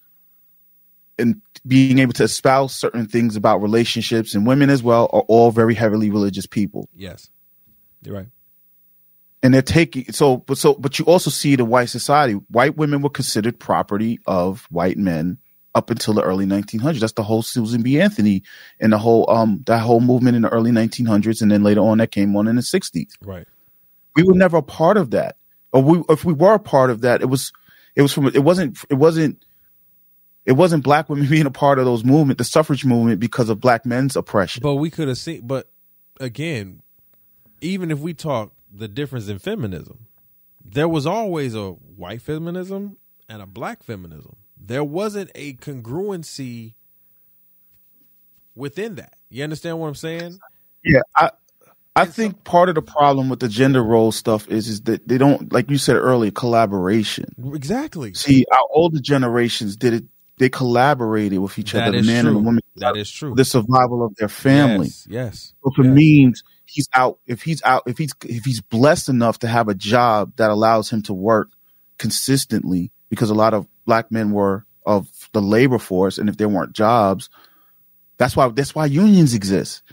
[1.20, 5.52] and being able to espouse certain things about relationships and women as well are all
[5.52, 6.88] very heavily religious people.
[6.96, 7.30] yes,
[8.02, 8.28] you're right.
[9.42, 12.34] And they're taking so but so but you also see the white society.
[12.50, 15.38] White women were considered property of white men
[15.76, 17.00] up until the early 1900s.
[17.00, 18.02] That's the whole Susan B.
[18.02, 18.44] Anthony
[18.82, 22.00] and the whole um that whole movement in the early 1900s, and then later on
[22.00, 23.12] that came on in the 60s.
[23.24, 23.48] Right.
[24.16, 25.38] we were never a part of that
[25.72, 27.54] or we if we were a part of that it was
[27.96, 29.46] it was from it wasn't it wasn't
[30.50, 33.62] it wasn't black women being a part of those movement the suffrage movement because of
[33.62, 35.48] black men's oppression But we could have seen.
[35.48, 35.70] But
[36.20, 36.82] again,
[37.62, 40.08] even if we talk the difference in feminism,
[40.66, 42.98] there was always a white feminism
[43.30, 44.36] and a black feminism.
[44.58, 46.74] There wasn't a congruency
[48.56, 49.16] within that.
[49.30, 50.42] You understand what I'm saying?
[50.84, 51.32] yeah i
[51.96, 55.18] i think part of the problem with the gender role stuff is is that they
[55.18, 58.16] don't like you said earlier collaboration Exactly.
[58.16, 60.06] see our older generations did it
[60.40, 62.30] they collaborated with each That other the man true.
[62.32, 63.36] and the woman That is true.
[63.36, 65.08] the survival of their family Yes.
[65.10, 65.54] yes.
[65.64, 65.94] So for Yes.
[65.94, 69.76] means he's out if he's out if he's if he's blessed enough to have a
[69.76, 71.50] job that allows him to work
[71.98, 76.50] consistently because a lot of black men were of the labor force and if there
[76.50, 77.30] weren't jobs
[78.18, 79.84] that's why that's why unions exist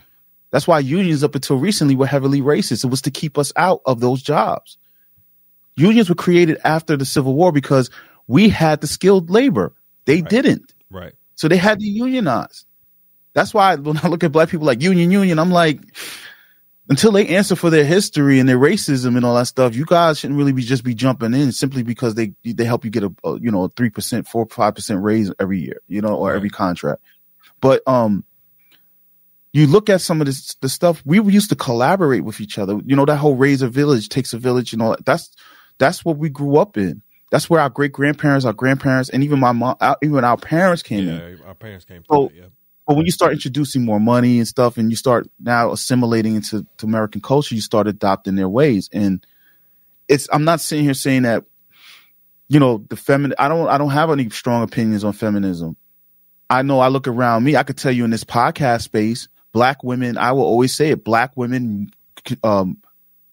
[0.51, 3.81] that's why unions up until recently were heavily racist it was to keep us out
[3.85, 4.77] of those jobs
[5.75, 7.89] unions were created after the civil war because
[8.27, 9.73] we had the skilled labor
[10.07, 10.29] they Right.
[10.31, 11.13] didn't Right.
[11.35, 12.65] so they had to unionize.
[13.35, 15.79] That's why when I look at black people like union, union, I'm like,
[16.89, 20.19] until they answer for their history and their racism and all that stuff, you guys
[20.19, 23.13] shouldn't really be just be jumping in simply because they they help you get a,
[23.23, 26.29] a you know a three percent, four five percent raise every year, you know, or
[26.29, 26.35] Right.
[26.37, 27.01] every contract.
[27.61, 28.23] But um,
[29.53, 32.79] you look at some of this the stuff we used to collaborate with each other.
[32.85, 34.73] You know that whole raise a village takes a village.
[34.73, 35.05] and all that.
[35.05, 35.35] that's
[35.79, 37.01] that's what we grew up in.
[37.29, 40.81] That's where our great grandparents, our grandparents, and even my mom, our, even our parents
[40.81, 41.41] came in.
[41.45, 42.31] Our parents came So-.
[42.33, 42.45] Yeah.
[42.87, 46.65] But when you start introducing more money and stuff, and you start now assimilating into
[46.77, 48.89] to American culture, you start adopting their ways.
[48.93, 49.25] And
[50.07, 51.43] it's I'm not sitting here saying that,
[52.47, 53.35] you know, the feminine.
[53.37, 55.75] I don't I don't have any strong opinions on feminism.
[56.49, 57.57] I know I look around me.
[57.57, 60.17] I could tell you in this podcast space, black women.
[60.17, 61.03] I will always say it.
[61.03, 61.91] Black women
[62.41, 62.77] um,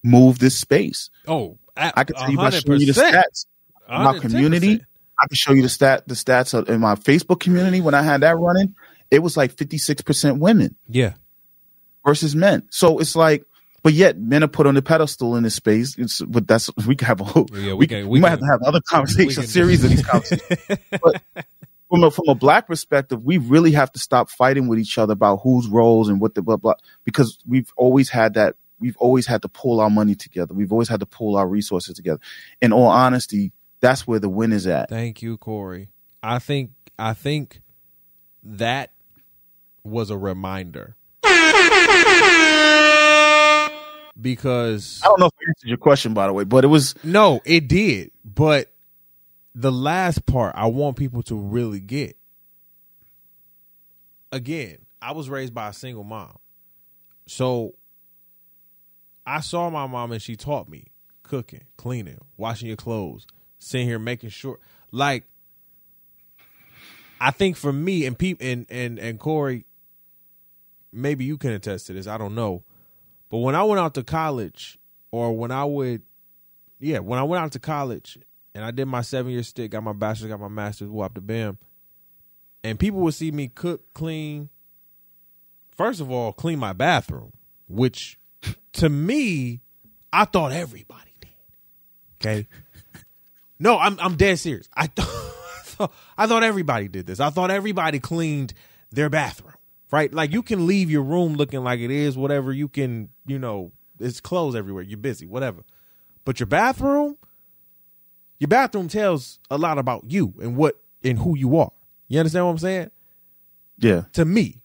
[0.03, 1.11] move this space.
[1.29, 3.47] Oh, I could tell you by showing you the stats.
[3.89, 4.81] My community.
[5.21, 8.03] I can show you the stat the stats of, in my Facebook community when I
[8.03, 8.75] had that running.
[9.11, 11.13] It was like 56% women Yeah.
[12.05, 12.65] versus men.
[12.71, 13.45] So it's like,
[13.83, 15.97] but yet men are put on the pedestal in this space.
[15.99, 17.47] It's, but that's we can have a whole.
[17.53, 19.91] Yeah, we we, can- we, we might can- have to have other conversations, series of
[19.91, 20.79] these conversations.
[20.91, 21.23] but
[21.91, 25.13] from a from a black perspective, we really have to stop fighting with each other
[25.13, 28.57] about whose roles and what the blah blah because we've always had that.
[28.81, 30.53] We've always had to pull our money together.
[30.55, 32.19] We've always had to pull our resources together.
[32.61, 33.53] In all honesty,
[33.85, 34.89] that's where the win is at.
[34.89, 35.91] Thank you, Corey.
[36.23, 37.61] I think I think
[38.43, 38.91] that
[39.83, 40.97] was a reminder
[44.21, 46.95] because I don't know if I answered your question, by the way, but it was
[47.05, 48.11] no, it did.
[48.25, 48.73] But
[49.55, 52.17] the last part, I want people to really get.
[54.33, 56.39] Again, I was raised by a single mom,
[57.27, 57.75] so
[59.27, 60.87] I saw my mom and she taught me
[61.23, 63.27] cooking, cleaning, washing your clothes,
[63.65, 64.59] sitting here making sure,
[64.91, 65.25] like.
[67.21, 69.65] I think for me and Pete and and and Corey,
[70.93, 72.07] maybe you can attest to this.
[72.07, 72.65] I don't know,
[73.31, 74.79] but when I went out to college,
[75.11, 76.03] or when I would,
[76.81, 78.19] yeah, when I went out to college
[78.55, 81.21] and I did my seven year stick, got my bachelor's, got my master's, whoop the
[81.21, 81.57] bam,
[82.63, 84.51] and people would see me cook, clean.
[85.71, 87.33] First of all, clean my bathroom,
[87.69, 88.19] which
[88.75, 89.61] to me,
[90.13, 91.31] I thought everybody did.
[92.21, 92.49] Okay.
[93.59, 94.69] No, I'm I'm dead serious.
[94.77, 97.21] I thought I thought everybody did this.
[97.21, 98.55] I thought everybody cleaned
[98.91, 99.55] their bathroom,
[99.91, 100.13] right?
[100.13, 102.53] Like you can leave your room looking like it is, whatever.
[102.53, 104.83] You can, you know, it's clothes everywhere.
[104.83, 105.65] You're busy, whatever.
[106.25, 107.17] But your bathroom,
[108.39, 111.73] your bathroom tells a lot about you and what and who you are.
[112.09, 112.91] You understand what I'm saying?
[113.79, 114.03] yeah.
[114.13, 114.61] To me.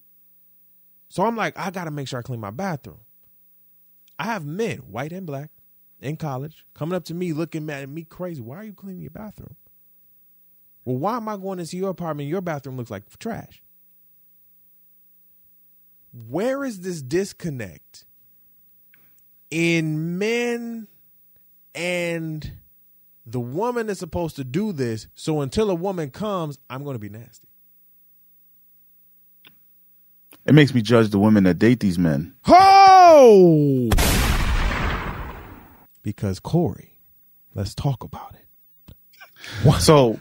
[1.09, 2.99] So I'm like, I gotta make sure I clean my bathroom.
[4.19, 5.49] I have men, white and black,
[6.01, 8.41] in college, coming up to me looking mad at me crazy.
[8.41, 9.55] Why are you cleaning your bathroom?
[10.85, 12.29] Well, why am I going into your apartment?
[12.29, 13.61] Your bathroom looks like trash.
[16.27, 18.05] Where is this disconnect
[19.51, 20.87] in men
[21.75, 22.51] and
[23.25, 25.07] the woman is supposed to do this?
[25.13, 27.47] So until a woman comes, I'm going to be nasty.
[30.45, 32.33] It makes me judge the women that date these men.
[32.47, 33.89] Oh!
[36.09, 36.95] Because Corey,
[37.53, 38.95] let's talk about it.
[39.63, 39.81] What?
[39.81, 40.19] So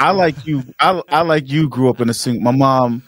[0.00, 0.62] I like you.
[0.80, 1.68] I I like you.
[1.68, 2.42] Grew up in a single.
[2.42, 3.02] My mom,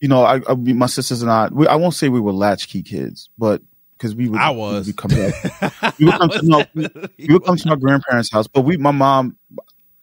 [0.00, 1.48] you know, I, I my sisters and I.
[1.48, 3.62] We, I won't say we were latchkey kids, but
[3.96, 4.38] because we would.
[4.40, 4.86] I was.
[4.86, 5.10] We would come
[5.98, 8.76] we would come to no, we, we would come to my grandparents' house, but we.
[8.76, 9.36] My mom.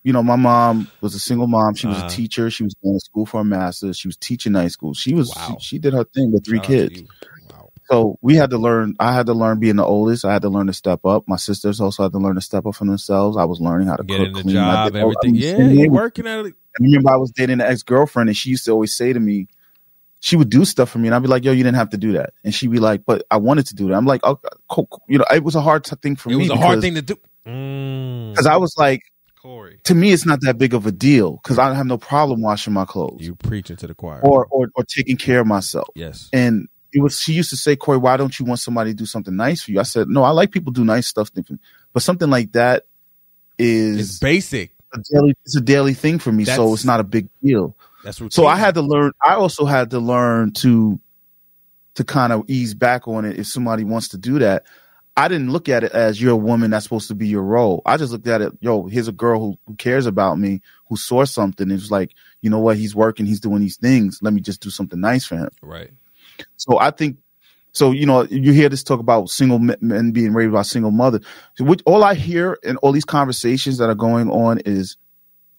[0.05, 1.75] You know, my mom was a single mom.
[1.75, 2.07] She was Uh-huh.
[2.07, 2.49] a teacher.
[2.51, 3.97] She was going to school for a master's.
[3.97, 4.93] She was teaching night school.
[4.93, 5.55] She was Wow.
[5.61, 7.03] she, she did her thing with three Shout kids.
[7.93, 8.95] So we had to learn.
[8.99, 10.25] I had to learn being the oldest.
[10.25, 11.27] I had to learn to step up.
[11.27, 13.37] My sisters also had to learn to step up for themselves.
[13.37, 14.55] I was learning how to Get cook, in the clean.
[14.55, 15.35] Job, everything.
[15.35, 16.53] Yeah, you're working at it.
[16.79, 19.19] I remember I was dating an ex girlfriend, and she used to always say to
[19.19, 19.47] me,
[20.19, 21.97] she would do stuff for me, and I'd be like, "Yo, you didn't have to
[21.97, 24.39] do that," and she'd be like, "But I wanted to do that." I'm like, "Oh,
[24.69, 26.61] cool, cool." you know, it was a hard thing for It me It was a
[26.61, 27.15] hard thing to do.
[27.45, 28.31] Mm.
[28.31, 29.01] because I was like,
[29.35, 31.97] Corey, to me, it's not that big of a deal because I don't have no
[31.97, 34.21] problem washing my clothes you preaching to the choir.
[34.23, 35.89] or, or or taking care of myself.
[35.95, 36.29] yes.
[36.31, 39.05] And it was she used to say, Corey, why don't you want somebody to do
[39.05, 39.79] something nice for you?
[39.79, 41.31] I said, No, I like people do nice stuff,
[41.93, 42.85] but something like that
[43.57, 44.71] is It's basic.
[44.93, 46.45] a daily it's a daily thing for me.
[46.45, 47.75] so it's not a big deal.
[48.03, 48.33] That's what.
[48.33, 50.99] So I had to learn I also had to learn to
[51.95, 54.63] to kind of ease back on it if somebody wants to do that.
[55.15, 57.83] I didn't look at it as you're a woman that's supposed to be your role.
[57.85, 60.97] I just looked at it, yo, here's a girl who, who cares about me, who
[60.97, 61.69] saw something.
[61.69, 64.17] It was like, you know what, he's working, he's doing these things.
[64.23, 65.49] Let me just do something nice for him.
[65.61, 65.91] right.
[66.57, 67.17] So I think,
[67.71, 71.19] so you know, you hear this talk about single men- being raised by single mother.
[71.55, 74.97] So which, all I hear in all these conversations that are going on is,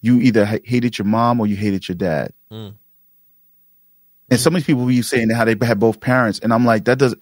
[0.01, 2.33] you either ha- hated your mom or you hated your dad.
[2.53, 2.75] Mm.
[4.31, 6.85] And some of these people be saying how they had both parents, and I'm like,
[6.85, 7.15] that does.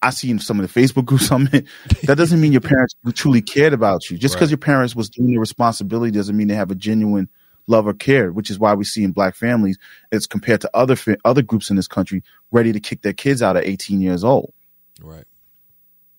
[0.00, 1.66] I see in some of the Facebook groups I'm in,
[2.04, 4.16] that doesn't mean your parents truly cared about you.
[4.16, 4.52] Just because Right.
[4.52, 7.28] your parents was doing their responsibility doesn't mean they have a genuine
[7.66, 8.30] love or care.
[8.30, 9.76] Which is why we see in black families,
[10.12, 13.56] as compared to other other groups in this country, ready to kick their kids out
[13.56, 14.52] at 18 years old.
[15.00, 15.24] Right.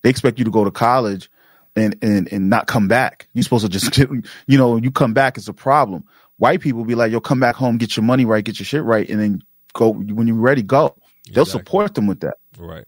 [0.02, 1.30] They expect you to go to college
[1.76, 3.28] and and and not come back.
[3.32, 3.96] You're supposed to just,
[4.46, 6.04] you know, you come back, it's a problem.
[6.38, 8.82] White people be like, yo, come back home, get your money right, get your shit
[8.82, 9.42] right, and then
[9.74, 10.96] go when you're ready, go.
[11.32, 12.38] They'll support them with that.
[12.58, 12.84] Right.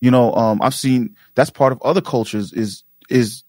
[0.00, 3.44] You know, um, I've seen that's part of other cultures is is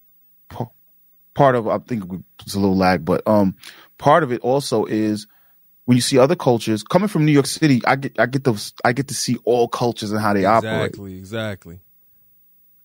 [1.33, 1.67] part of.
[1.67, 2.03] I think
[2.45, 3.55] it's a little lag, but um,
[3.97, 5.27] part of it also is
[5.88, 7.82] when you see other cultures coming from New York City.
[7.88, 10.89] I get I get those I get to see all cultures and how they operate.
[10.89, 11.17] Exactly.
[11.17, 11.80] Exactly.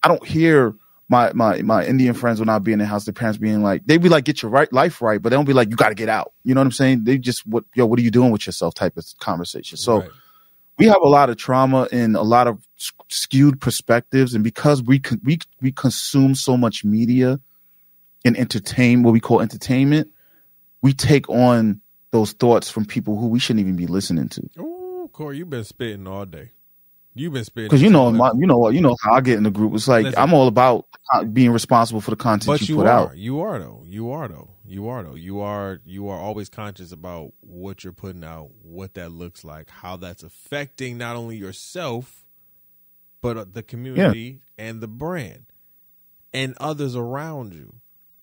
[0.05, 0.77] I don't hear
[1.09, 3.85] my my my Indian friends when I be in the house, their parents being like,
[3.87, 5.89] they be like, get your right life right, but they don't be like, you got
[5.89, 6.33] to get out.
[6.45, 7.03] You know what I'm saying?
[7.03, 8.73] They just what yo, what are you doing with yourself?
[8.75, 9.77] Type of conversation.
[9.79, 10.11] So Right.
[10.79, 12.65] we have a lot of trauma and a lot of
[13.09, 17.41] skewed perspectives, and because we con- we we consume so much media
[18.25, 20.09] and entertain what we call entertainment,
[20.83, 21.82] we take on
[22.13, 24.49] those thoughts from people who we shouldn't even be listening to.
[24.61, 26.53] Ooh, Corey, you've been spitting all day.
[27.15, 29.37] You've been spitting Because you know, my, you know what, you know how I get
[29.37, 29.75] in the group.
[29.75, 30.21] It's like Listen.
[30.21, 30.87] I'm all about
[31.33, 33.09] being responsible for the content you, you put are.
[33.09, 33.17] out.
[33.17, 33.83] You are though.
[33.87, 34.51] You are though.
[34.65, 35.15] You are though.
[35.15, 35.81] You are.
[35.85, 40.23] You are always conscious about what you're putting out, what that looks like, how that's
[40.23, 42.25] affecting not only yourself,
[43.21, 45.47] but uh, the community and the brand,
[46.33, 47.75] and others around you.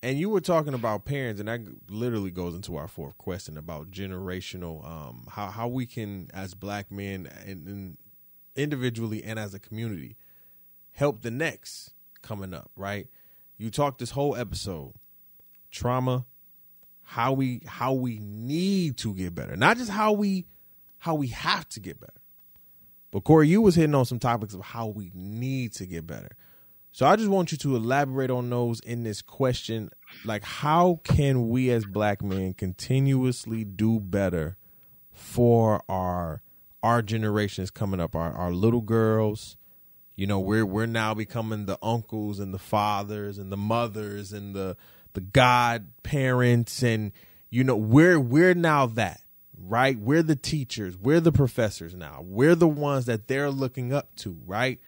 [0.02, 3.92] And you were talking about parents, and that literally goes into our fourth question about
[3.92, 7.98] generational, um, how how we can, as black men, and, and
[8.56, 10.16] individually and as a community,
[10.92, 12.72] help the next coming up.
[12.78, 13.08] Right?
[13.58, 14.94] You talked this whole episode,
[15.70, 16.26] trauma,
[17.04, 20.46] how we how we need to get better, not just how we
[21.00, 22.22] how we have to get better.
[23.12, 26.38] But Corey, you was hitting on some topics of how we need to get better.
[26.92, 29.90] So I just want you to elaborate on those in this question.
[30.26, 34.58] Like, how can we as black men continuously do better
[35.12, 36.42] for our
[36.82, 39.58] our generations coming up, our, our little girls?
[40.16, 44.54] You know, we're we're now becoming the uncles and the fathers and the mothers and
[44.54, 44.76] the
[45.14, 47.12] the godparents and
[47.50, 49.22] you know, we're we're now that,
[49.58, 49.98] right?
[49.98, 52.22] We're the teachers, we're the professors now.
[52.24, 54.80] We're the ones that they're looking up to, right?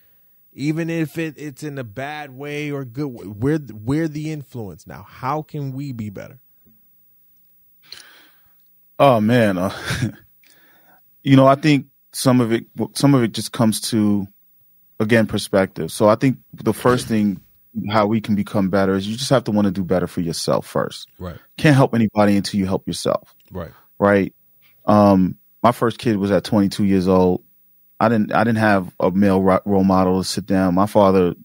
[0.53, 4.85] Even if it, it's in a bad way or good way, we're we're the influence
[4.85, 5.05] now.
[5.07, 6.39] How can we be better?
[8.99, 9.73] Oh man, uh,
[11.23, 14.27] you know, I think some of it, some of it just comes to
[14.99, 15.91] again perspective.
[15.91, 17.41] So I think the first thing
[17.89, 20.21] how we can become better is you just have to want to do better for
[20.21, 21.07] yourself first.
[21.17, 21.37] Right.
[21.57, 23.33] Can't help anybody until you help yourself.
[23.49, 23.71] Right.
[23.97, 24.35] Right.
[24.85, 27.43] Um, my first kid was at 22 years old.
[28.01, 30.73] I didn't I didn't have a male role model to sit down.
[30.73, 31.35] My father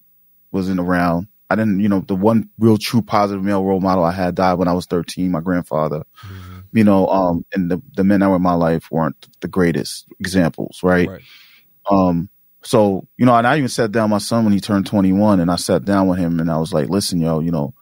[0.52, 1.28] wasn't around.
[1.50, 4.54] I didn't, you know, the one real true positive male role model I had died
[4.54, 6.04] when I was 13, my grandfather.
[6.24, 6.59] Mm-hmm.
[6.72, 10.07] You know, um, and the, the men that were in my life weren't the greatest
[10.18, 11.07] examples, right?
[11.07, 11.22] right.
[11.90, 12.30] Um,
[12.62, 15.50] so, you know, and I even sat down my son when he turned 21 and
[15.50, 17.74] I sat down with him and I was like, listen, yo, you know,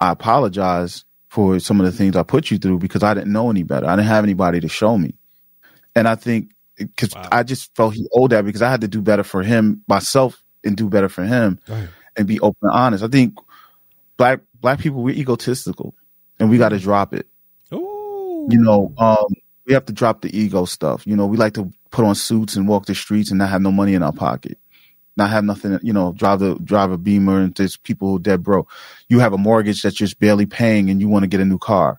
[0.00, 3.50] I apologize for some of the things I put you through because I didn't know
[3.50, 3.86] any better.
[3.86, 5.14] I didn't have anybody to show me.
[5.94, 7.28] And I think because wow.
[7.30, 10.42] I just felt he owed that because I had to do better for him myself
[10.64, 11.88] and do better for him right.
[12.16, 13.04] and be open and honest.
[13.04, 13.34] I think
[14.16, 15.94] black black people we're egotistical
[16.38, 17.26] and we got to drop it.
[17.72, 18.46] Ooh.
[18.50, 19.26] You know, um,
[19.66, 21.06] we have to drop the ego stuff.
[21.06, 23.62] You know, we like to put on suits and walk the streets and not have
[23.62, 24.58] no money in our pocket,
[25.16, 25.78] not have nothing.
[25.82, 28.70] You know, drive the drive a Beamer and there's people who dead broke.
[29.08, 31.44] You have a mortgage that you're just barely paying and you want to get a
[31.44, 31.98] new car.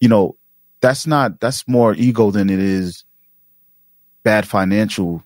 [0.00, 0.36] You know,
[0.80, 3.04] that's not that's more ego than it is
[4.24, 5.22] bad financial.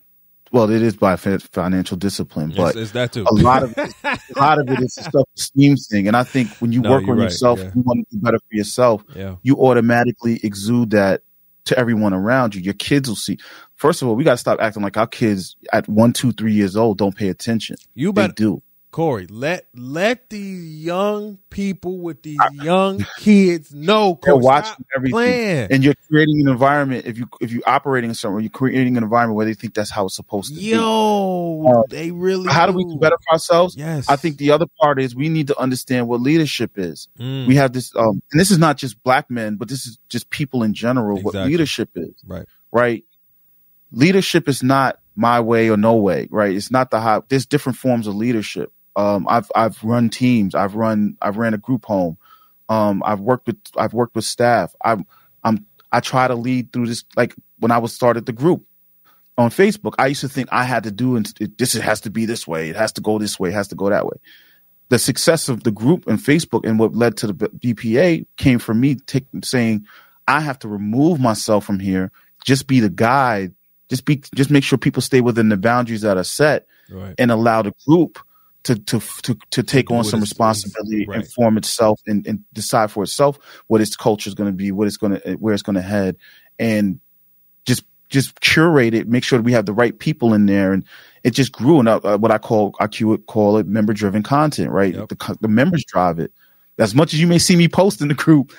[0.50, 3.26] Well, it is by financial discipline, but it's, that too.
[3.28, 6.08] a lot of it, a lot of it is a self-esteem thing.
[6.08, 7.70] And I think when you no, work on right, yourself, yeah.
[7.74, 9.04] you want to do better for yourself.
[9.14, 9.36] Yeah.
[9.42, 11.22] You automatically exude that
[11.66, 12.62] to everyone around you.
[12.62, 13.38] Your kids will see.
[13.76, 16.54] First of all, we got to stop acting like our kids at one, two, three
[16.54, 17.76] years old don't pay attention.
[17.94, 18.62] You better do.
[18.90, 24.18] Corey, let let these young people with these young kids know.
[24.22, 25.68] They're watching everything, playing.
[25.70, 27.04] and you're creating an environment.
[27.04, 30.06] If you if you operating somewhere, you're creating an environment where they think that's how
[30.06, 30.70] it's supposed to Yo, be.
[30.70, 32.50] Yo, uh, they really.
[32.50, 32.72] How do.
[32.72, 33.76] do we do better for ourselves?
[33.76, 37.08] Yes, I think the other part is we need to understand what leadership is.
[37.18, 37.46] Mm.
[37.46, 40.30] We have this, um, and this is not just black men, but this is just
[40.30, 41.18] people in general.
[41.18, 41.40] Exactly.
[41.40, 42.46] What leadership is, right?
[42.72, 43.04] Right.
[43.92, 46.56] Leadership is not my way or no way, right?
[46.56, 47.20] It's not the high.
[47.28, 50.56] There's different forms of leadership um, I've I've run teams.
[50.56, 52.18] I've run I've ran a group home.
[52.68, 54.74] Um, I've worked with I've worked with staff.
[54.84, 55.06] I'm
[55.44, 57.04] I'm I try to lead through this.
[57.16, 58.64] Like when I was started the group
[59.38, 62.10] on Facebook, I used to think I had to do and this It has to
[62.10, 62.70] be this way.
[62.70, 63.50] It has to go this way.
[63.50, 64.16] It has to go that way.
[64.88, 68.80] The success of the group and Facebook and what led to the BPA came from
[68.80, 69.86] me t- saying
[70.26, 72.10] I have to remove myself from here.
[72.44, 73.54] Just be the guide.
[73.90, 77.14] Just be just make sure people stay within the boundaries that are set right.
[77.16, 78.18] and allow the group
[78.68, 81.20] to to to to take on some responsibility right.
[81.20, 83.38] and form itself and, and decide for itself
[83.68, 85.82] what its culture is going to be, what it's going to where it's going to
[85.82, 86.16] head,
[86.58, 87.00] and
[87.64, 90.84] just just curate it, make sure that we have the right people in there, and
[91.24, 91.78] it just grew.
[91.78, 94.94] And uh, what I call I call it member driven content, right?
[94.94, 95.08] Yep.
[95.08, 96.30] The the members drive it.
[96.78, 98.52] As much as you may see me post in the group,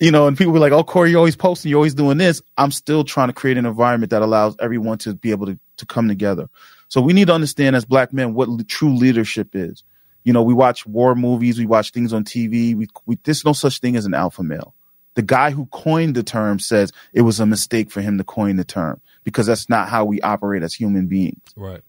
[0.00, 2.42] you know, and people be like, "Oh, Corey, you're always posting, you're always doing this."
[2.58, 5.86] I'm still trying to create an environment that allows everyone to be able to to
[5.86, 6.48] come together.
[6.88, 9.82] So we need to understand as black men what true leadership is.
[10.24, 12.74] You know, we watch war movies, we watch things on TV.
[12.74, 14.74] We, we, there's no such thing as an alpha male.
[15.14, 18.56] The guy who coined the term says it was a mistake for him to coin
[18.56, 21.40] the term because that's not how we operate as human beings.
[21.56, 21.80] Right.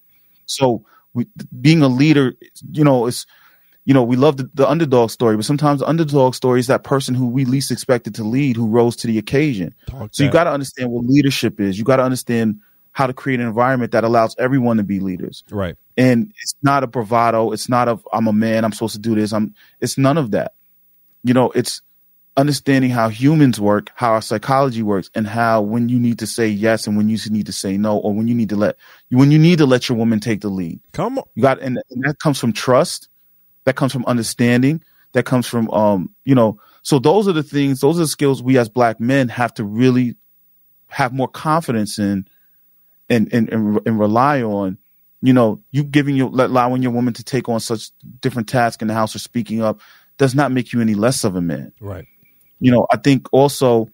[0.45, 1.27] So we,
[1.59, 2.35] being a leader,
[2.71, 3.25] you know, it's
[3.87, 6.83] you know, we love the, the, underdog story, but sometimes the underdog story is that
[6.83, 9.73] person who we least expected to lead who rose to the occasion.
[9.85, 10.27] Talk so that.
[10.27, 11.77] you got to understand what leadership is.
[11.77, 12.59] You got to understand
[12.97, 15.43] how to create an environment that allows everyone to be leaders.
[15.51, 15.75] Right.
[15.97, 17.51] And it's not a bravado.
[17.51, 18.65] It's not a I'm a man.
[18.65, 19.33] I'm supposed to do this.
[19.33, 19.53] I'm.
[19.79, 20.55] It's none of that.
[21.23, 21.83] You know, it's
[22.37, 26.47] understanding how humans work, how our psychology works, and how when you need to say
[26.47, 28.77] yes and when you need to say no, or when you need to let
[29.11, 30.79] when you need to let your woman take the lead.
[30.93, 31.25] Come on.
[31.35, 33.09] You got and, and that comes from trust.
[33.65, 34.83] That comes from understanding.
[35.11, 38.41] That comes from um, you know, so those are the things, those are the skills
[38.41, 40.15] we as black men have to really
[40.87, 42.27] have more confidence in
[43.09, 44.77] and and and, and rely on
[45.21, 47.91] you know you giving your allowing your woman to take on such
[48.21, 49.79] different tasks in the house or speaking up
[50.17, 52.05] does not make you any less of a man right
[52.59, 53.89] you know i think also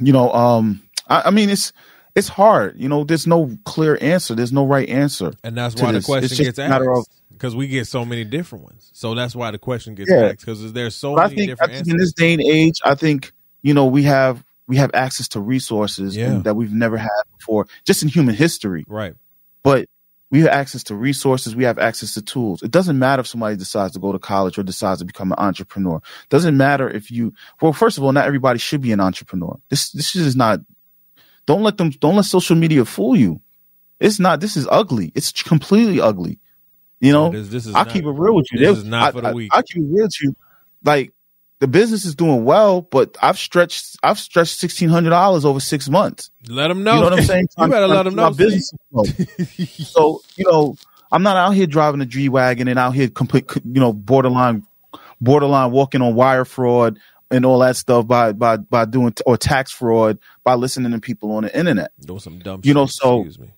[0.00, 1.72] you know um i, I mean it's
[2.14, 5.92] it's hard you know there's no clear answer there's no right answer and that's why
[5.92, 6.04] this.
[6.04, 9.58] the question gets asked because we get so many different ones so that's why the
[9.58, 10.26] question gets yeah.
[10.26, 12.42] asked because there's so but many I think, different I think in this day and
[12.42, 16.38] age i think you know we have we have access to resources yeah.
[16.44, 18.84] that we've never had before, just in human history.
[18.86, 19.16] Right.
[19.64, 19.88] But
[20.30, 21.56] we have access to resources.
[21.56, 22.62] We have access to tools.
[22.62, 25.38] It doesn't matter if somebody decides to go to college or decides to become an
[25.40, 25.96] entrepreneur.
[25.96, 29.58] It doesn't matter if you, well, first of all, not everybody should be an entrepreneur.
[29.70, 30.60] This, this is not,
[31.46, 33.40] don't let them, don't let social media fool you.
[33.98, 35.10] It's not, this is ugly.
[35.16, 36.38] It's completely ugly.
[37.00, 38.60] You know, this, this is I'll not, keep it real with you.
[38.60, 39.50] This is not for the week.
[39.52, 40.36] I, I keep it real with you.
[40.84, 41.12] Like,
[41.60, 45.88] the business is doing well, but I've stretched I've stretched sixteen hundred dollars over six
[45.88, 46.30] months.
[46.48, 46.94] Let them know.
[46.94, 47.48] You know what I'm saying?
[47.58, 48.30] you better let them know.
[48.30, 48.72] Business
[49.90, 50.76] so you know,
[51.12, 54.66] I'm not out here driving a G wagon and out here complete, you know, borderline,
[55.20, 56.98] borderline walking on wire fraud
[57.30, 61.32] and all that stuff by by by doing or tax fraud by listening to people
[61.32, 61.92] on the internet.
[62.00, 62.62] Doing some dumb.
[62.64, 63.52] You know, shit, so- excuse me.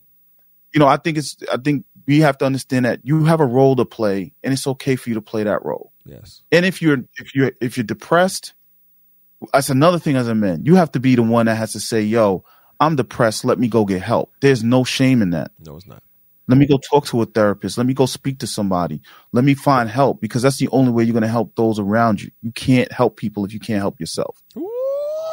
[0.75, 3.47] You know, I think it's I think we have to understand that you have a
[3.47, 5.92] role to play, and it's okay for you to play that role.
[6.05, 6.43] Yes.
[6.51, 8.55] And if you're if you're if you're depressed,
[9.53, 10.65] that's another thing as a man.
[10.65, 12.45] You have to be the one that has to say, "Yo,
[12.81, 13.45] I'm depressed.
[13.45, 15.53] Let me go get help." There's no shame in that.
[15.59, 16.03] No, it's not.
[16.49, 17.79] Let me go talk to a therapist.
[17.79, 19.01] Let me go speak to somebody.
[19.33, 22.21] Let me find help because that's the only way you're going to help those around
[22.21, 22.31] you.
[22.43, 24.43] You can't help people if you can't help yourself.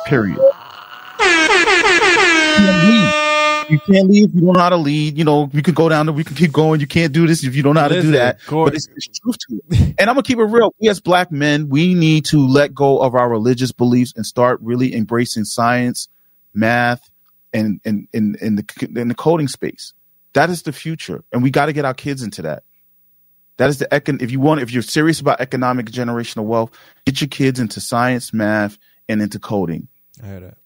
[0.06, 0.40] Period.
[3.70, 4.20] You can't lead.
[4.20, 5.18] You if you don't know how to lead.
[5.18, 6.80] You know, we could go down there, we can keep going.
[6.80, 8.40] You can't do this if you don't know how to Listen, do that.
[8.50, 9.96] But it's, it's truth to it.
[10.00, 10.74] And I'm gonna keep it real.
[10.80, 14.60] We as black men, we need to let go of our religious beliefs and start
[14.62, 16.10] really embracing science,
[16.54, 17.10] math,
[17.54, 19.94] and and in in the in the coding space.
[20.34, 22.64] That is the future, and we got to get our kids into that.
[23.58, 24.22] That is the econ.
[24.22, 26.72] If you want, if you're serious about economic generational wealth,
[27.06, 28.78] get your kids into science, math,
[29.10, 29.88] and into coding
[30.24, 30.58] I heard that.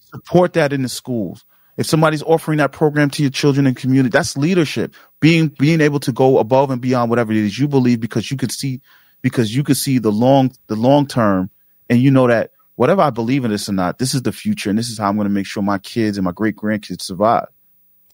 [0.00, 1.44] support that in the schools.
[1.76, 4.94] If somebody's offering that program to your children and community, that's leadership.
[5.20, 8.36] Being being able to go above and beyond whatever it is you believe because you
[8.36, 8.80] could see
[9.22, 11.50] because you could see the long the long term
[11.88, 14.68] and you know that whatever I believe in this or not, this is the future
[14.68, 17.02] and this is how I'm going to make sure my kids and my great grandkids
[17.02, 17.46] survive.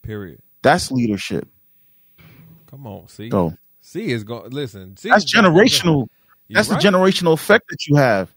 [0.02, 0.40] Period.
[0.62, 1.48] That's leadership.
[2.66, 4.50] Come on, see, So see is going.
[4.50, 6.08] Listen, see that's generational.
[6.50, 6.80] That's right.
[6.80, 8.34] the generational effect that you have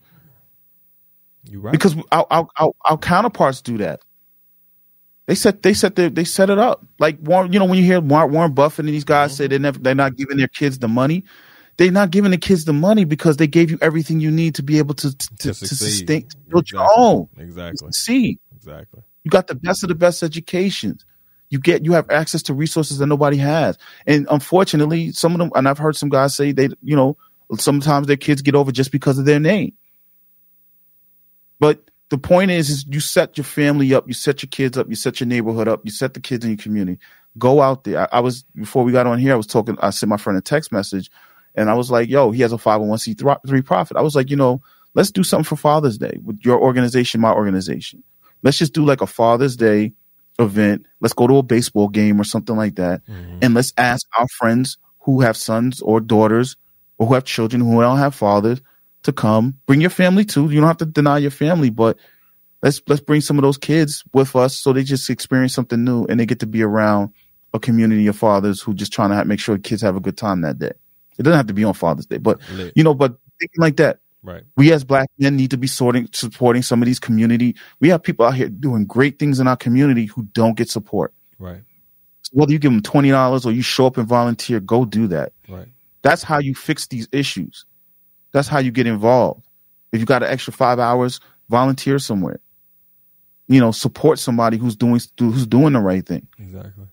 [1.44, 1.72] You're right.
[1.72, 4.02] because our, our, our, our counterparts do that.
[5.28, 7.54] They set they set their, they set it up like Warren.
[7.54, 9.38] You know when you hear Warren, Buffett and these guys mm-hmm.
[9.38, 11.24] say they never they're not giving their kids the money.
[11.78, 14.64] They're not giving the kids the money because they gave you everything you need to
[14.64, 17.30] be able to to, to, to sustain to build your own.
[17.38, 17.92] Exactly.
[17.92, 19.02] See, Exactly.
[19.24, 21.06] you got the best of the best educations.
[21.50, 23.78] You get you have access to resources that nobody has.
[24.08, 27.16] And unfortunately, some of them and I've heard some guys say they you know
[27.58, 29.74] sometimes their kids get over just because of their name.
[31.60, 34.90] But the point is is you set your family up, you set your kids up,
[34.90, 37.00] you set your neighborhood up, you set the kids in your community.
[37.38, 38.02] Go out there.
[38.02, 40.38] I, I was before we got on here, I was talking I sent my friend
[40.38, 41.10] a text message
[41.56, 43.96] and I was like, yo, he has a 501c3 profit.
[43.96, 44.62] I was like, you know,
[44.94, 48.04] let's do something for Father's Day with your organization, my organization.
[48.44, 49.94] Let's just do like a Father's Day
[50.38, 50.88] event.
[51.00, 53.08] Let's go to a baseball game or something like that.
[53.08, 53.38] Mhm.
[53.42, 56.58] And let's ask our friends who have sons or daughters
[56.98, 58.62] or who have children who don't have fathers
[59.04, 59.56] to come.
[59.66, 60.50] Bring your family too.
[60.50, 61.98] You don't have to deny your family, but
[62.62, 66.06] let's let's bring some of those kids with us so they just experience something new
[66.06, 67.12] and they get to be around
[67.54, 70.18] a community of fathers who just trying to have, make sure kids have a good
[70.18, 70.72] time that day.
[71.18, 72.72] It doesn't have to be on Father's Day, but Lit.
[72.76, 74.44] you know, but thinking like that, Right.
[74.56, 77.56] we as black men need to be sorting supporting some of these community.
[77.80, 81.14] We have people out here doing great things in our community who don't get support.
[81.40, 81.64] Right.
[82.22, 85.08] So whether you give them twenty dollars or you show up and volunteer, go do
[85.08, 85.34] that.
[85.50, 85.68] Right.
[86.04, 87.66] That's how you fix these issues.
[88.34, 89.46] That's how you get involved.
[89.92, 91.20] If you got an extra five hours,
[91.50, 92.40] volunteer somewhere.
[93.48, 96.28] You know, support somebody who's doing who's doing the right thing.
[96.40, 96.86] Exactly.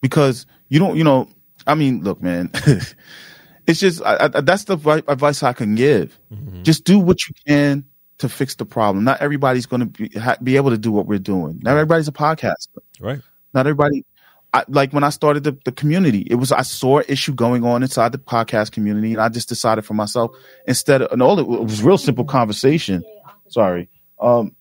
[0.00, 1.28] Because you don't, you know,
[1.66, 2.50] I mean, look, man,
[3.66, 6.18] it's just I, I, that's the vi- advice I can give.
[6.32, 6.62] Mhm.
[6.62, 7.84] Just do what you can
[8.18, 9.04] to fix the problem.
[9.04, 11.60] Not everybody's going to be, ha, be able to do what we're doing.
[11.62, 12.78] Not everybody's a podcaster.
[13.00, 13.20] Right.
[13.54, 14.04] Not everybody.
[14.54, 17.64] I, like when I started the, the community, it was I saw an issue going
[17.64, 20.36] on inside the podcast community, and I just decided for myself
[20.66, 23.02] instead of and all it, it was real simple conversation.
[23.48, 23.88] Sorry,
[24.20, 24.54] um,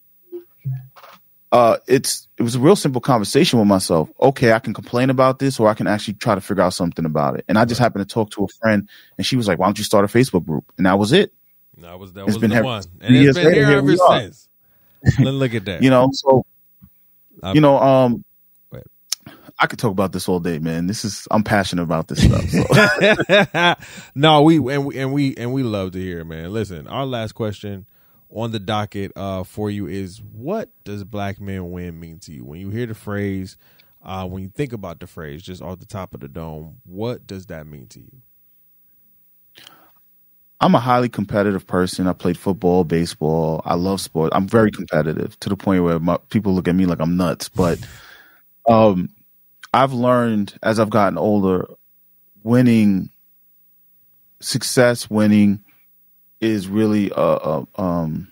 [1.52, 4.10] uh, it's it was a real simple conversation with myself.
[4.22, 7.04] Okay, I can complain about this, or I can actually try to figure out something
[7.04, 7.46] about it.
[7.50, 8.88] And I just happened to talk to a friend,
[9.18, 11.34] and she was like, "Why don't you start a Facebook group?" And that was it.
[11.80, 14.48] That was that It's was been the one, and it's been here ever since.
[15.20, 15.82] Look at that.
[15.84, 16.46] You know, so
[17.54, 18.24] you know, um.
[19.62, 20.88] I could talk about this all day, man.
[20.88, 22.50] This is I'm passionate about this stuff.
[22.50, 23.76] So.
[24.16, 26.52] no, we and we and we and we love to hear, it, man.
[26.52, 27.86] Listen, our last question
[28.32, 32.44] on the docket uh, for you is: What does black men win mean to you?
[32.44, 33.56] When you hear the phrase,
[34.04, 37.28] uh, when you think about the phrase, just off the top of the dome, what
[37.28, 38.22] does that mean to you?
[40.60, 42.08] I'm a highly competitive person.
[42.08, 43.62] I played football, baseball.
[43.66, 44.36] I love sports.
[44.36, 47.50] I'm very competitive to the point where my, people look at me like I'm nuts.
[47.50, 47.80] But
[48.70, 49.10] um,
[49.74, 51.68] I've learned as I've gotten older,
[52.44, 53.10] winning,
[54.40, 55.64] success, winning
[56.42, 58.28] is really a, uh, um,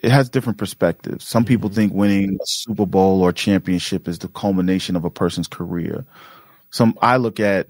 [0.00, 1.26] it has different perspectives.
[1.26, 5.46] Some people think winning a Super Bowl or championship is the culmination of a person's
[5.46, 6.04] career.
[6.70, 7.68] Some I look at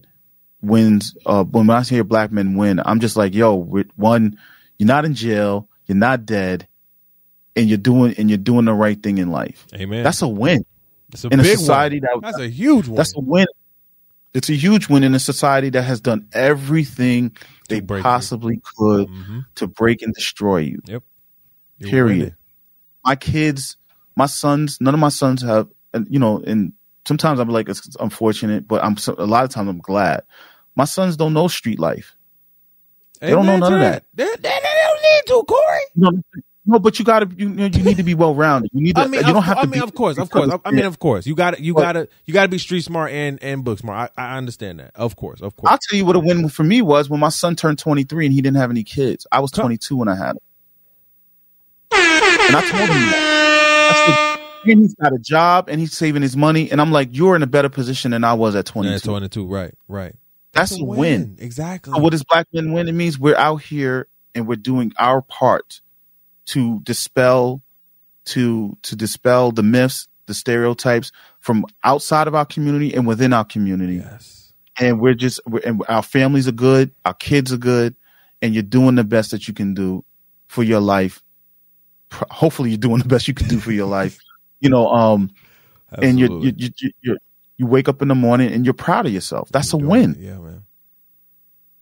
[0.63, 1.15] wins.
[1.27, 3.57] Uh, when I hear black men win, I'm just like, yo,
[3.97, 4.39] one,
[4.79, 6.67] you're not in jail, you're not dead,
[7.55, 9.67] and you're doing and you're doing the right thing in life.
[9.75, 10.03] Amen.
[10.03, 10.65] That's a win
[11.13, 12.21] That's a in a society one.
[12.23, 12.97] that That's a huge one.
[12.97, 13.47] that's a win.
[14.35, 17.37] It's a huge win in a society that has done everything
[17.69, 18.03] they break you.
[18.03, 19.41] possibly could Mm-hmm.
[19.57, 20.81] to break and destroy you.
[20.87, 21.03] Yep.
[21.79, 22.19] You're Period.
[22.19, 22.35] winning.
[23.05, 23.77] My kids,
[24.17, 25.69] my sons, none of my sons have,
[26.09, 26.73] you know, and
[27.07, 30.23] sometimes I'm like, it's unfortunate, but I'm a lot of times I'm glad.
[30.77, 32.15] My sons don't know street life.
[33.21, 34.05] They don't know none of that.
[34.15, 35.81] They, they, they don't need to, Corey.
[35.95, 36.23] No,
[36.65, 38.71] no, but you gotta, you, know, you need to be well rounded.
[38.73, 39.81] You need to, I mean, you of, don't have to I mean, be.
[39.81, 40.51] of course, of course.
[40.51, 42.59] I, I mean, of course, you got to, you got to, you got to be
[42.59, 44.13] street smart and and book smart.
[44.17, 44.93] I, I understand that.
[44.95, 45.73] Of course, of course.
[45.73, 48.33] I'll tell you what a win for me was when my son turned 23 and
[48.33, 49.27] he didn't have any kids.
[49.33, 50.39] I was 22 when I had him.
[51.93, 54.39] And I told him that.
[54.65, 56.71] Said, and he's got a job and he's saving his money.
[56.71, 58.93] And I'm like, you're in a better position than I was at 22.
[58.93, 59.47] Yeah, twenty-two.
[59.47, 60.15] Right, right.
[60.53, 61.37] That's a win.
[61.41, 61.93] Exactly.
[61.93, 62.89] So what does Black Men Win?
[62.89, 65.81] It means we're out here and we're doing our part
[66.47, 67.63] to dispel,
[68.27, 73.45] to to dispel the myths, the stereotypes from outside of our community and within our
[73.45, 73.97] community.
[73.97, 74.53] yes.
[74.81, 77.95] And we're just, we're, and our families are good, our kids are good,
[78.41, 80.03] and you're doing the best that you can do
[80.49, 81.23] for your life.
[82.11, 84.19] Hopefully, you're doing the best you can do for your life.
[84.61, 85.33] You know, um,
[85.91, 86.55] and you Absolutely.
[86.57, 87.19] you you you
[87.57, 89.49] you wake up in the morning and you're proud of yourself.
[89.51, 90.13] That's a win.
[90.13, 90.19] it.
[90.19, 90.63] Yeah, man.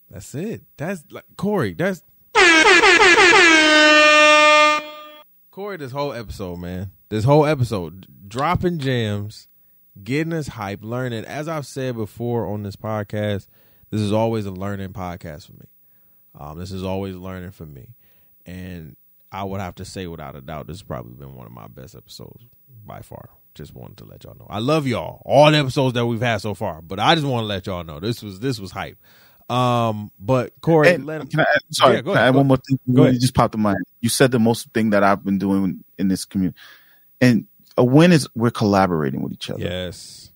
[0.09, 0.63] That's it.
[0.77, 1.75] That's like Corey.
[1.75, 2.01] That's
[5.51, 5.75] Corey.
[5.75, 6.91] This whole episode, man.
[7.09, 9.49] This whole episode, dropping gems,
[10.01, 11.25] getting us hype, learning.
[11.25, 13.47] As I've said before on this podcast,
[13.89, 15.65] this is always a learning podcast for me.
[16.39, 17.89] Um, this is always learning for me,
[18.45, 18.95] and
[19.29, 21.67] I would have to say, without a doubt, this has probably been one of my
[21.67, 22.45] best episodes
[22.85, 23.27] by far.
[23.53, 24.47] Just wanted to let y'all know.
[24.49, 25.21] I love y'all.
[25.25, 27.83] All the episodes that we've had so far, but I just want to let y'all
[27.83, 28.97] know this was this was hype.
[29.51, 32.35] Um, but Corey, And let him, can I add, sorry, Yeah, go can I add
[32.35, 32.79] one more thing?
[32.93, 33.15] Go ahead.
[33.15, 33.81] You just popped in my head.
[33.99, 36.57] You said the most thing that I've been doing in this community,
[37.19, 37.47] and
[37.77, 40.31] a win is we're collaborating with each other yes,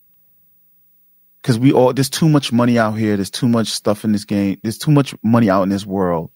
[1.42, 3.16] because we all there's too much money out here.
[3.16, 4.60] There's too much stuff in this game.
[4.64, 6.32] There's too much money out in this world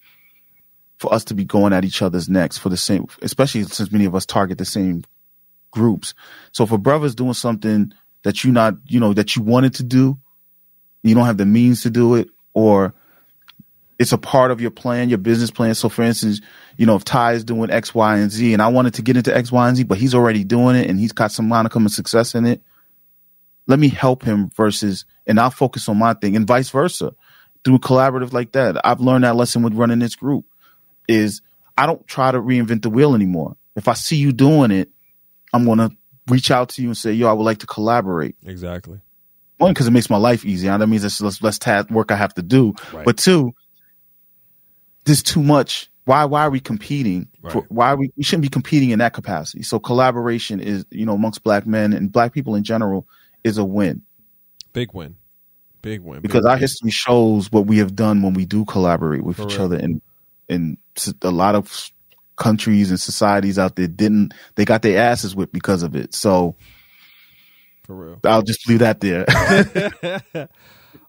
[0.99, 4.05] for us to be going at each other's necks for the same, especially since many
[4.05, 5.03] of us target the same
[5.71, 6.13] groups.
[6.53, 7.91] So if a brother's doing something
[8.23, 10.17] that you not, you know, that you wanted to do,
[11.03, 12.93] you don't have the means to do it, or
[13.97, 15.75] it's a part of your plan, your business plan.
[15.75, 16.41] So for instance,
[16.77, 19.17] you know, if Ty is doing X, Y, and Z, and I wanted to get
[19.17, 21.85] into X, Y, and Z, but he's already doing it and he's got some modicum
[21.85, 22.61] of success in it,
[23.67, 27.13] let me help him versus, and I'll focus on my thing and vice versa
[27.63, 28.79] through collaborative like that.
[28.85, 30.45] I've learned that lesson with running this group
[31.07, 31.41] is
[31.77, 33.57] I don't try to reinvent the wheel anymore.
[33.75, 34.89] If I see you doing it,
[35.53, 35.91] I'm going to
[36.27, 38.35] reach out to you and say, yo, I would like to collaborate.
[38.45, 38.99] exactly.
[39.59, 40.75] One, because it makes my life easier.
[40.77, 42.73] That means it's less, less task work I have to do.
[42.91, 43.05] Right.
[43.05, 43.53] But two,
[45.05, 45.89] there's too much.
[46.05, 47.27] Why, why are we competing?
[47.51, 49.61] For, why are we, we shouldn't be competing in that capacity.
[49.63, 53.07] So collaboration is, you know, amongst black men and black people in general
[53.43, 54.01] is a win
[54.73, 55.15] Big win,
[55.81, 56.21] big win.
[56.21, 56.59] because big our win.
[56.59, 60.01] history shows what we have done when we do collaborate with For each other and
[60.47, 60.77] and
[61.21, 61.91] a lot of
[62.35, 66.55] countries and societies out there didn't they got their asses whipped because of it so
[67.89, 68.19] for real.
[68.23, 69.25] i'll just leave that there.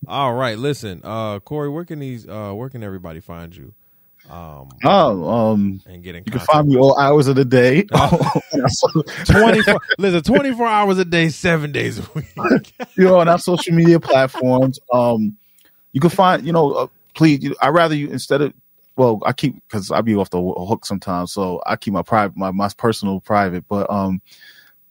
[0.08, 3.74] All right, listen, uh, Corey, where can these, uh, where can everybody find you,
[4.30, 7.84] um, oh um and get in you can find me all hours of the day.
[9.98, 12.72] Listen, twenty four hours a day, seven days a week.
[12.96, 14.78] you know on our social media platforms.
[14.92, 15.36] Um
[15.92, 18.52] you can find you know uh, please you, i rather you instead of
[18.96, 22.36] well i keep because i be off the hook sometimes so i keep my private
[22.36, 24.20] my, my personal private but um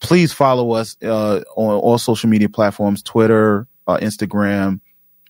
[0.00, 4.80] please follow us uh on all social media platforms twitter uh, instagram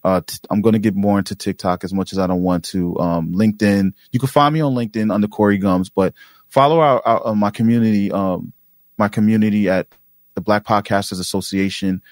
[0.02, 2.64] uh, t- I'm going to get more into TikTok as much as I don't want
[2.66, 2.98] to.
[2.98, 6.14] Um, LinkedIn, you can find me on LinkedIn under Corey Gumbs, but
[6.48, 8.52] follow our, our uh, my community, um,
[8.96, 9.88] my community at
[10.34, 12.02] the Black Podcasters Association.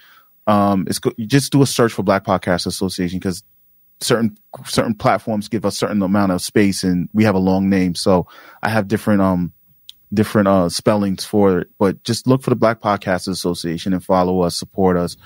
[0.46, 3.42] Um, it's go- just do a search for Black Podcasters Association because
[4.00, 4.36] certain
[4.66, 8.26] certain platforms give us certain amount of space and we have a long name, so
[8.62, 9.52] I have different um
[10.12, 11.68] different uh spellings for it.
[11.78, 15.16] But just look for the Black Podcasters Association and follow us, support us.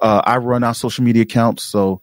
[0.00, 2.00] Uh, I run our social media accounts, so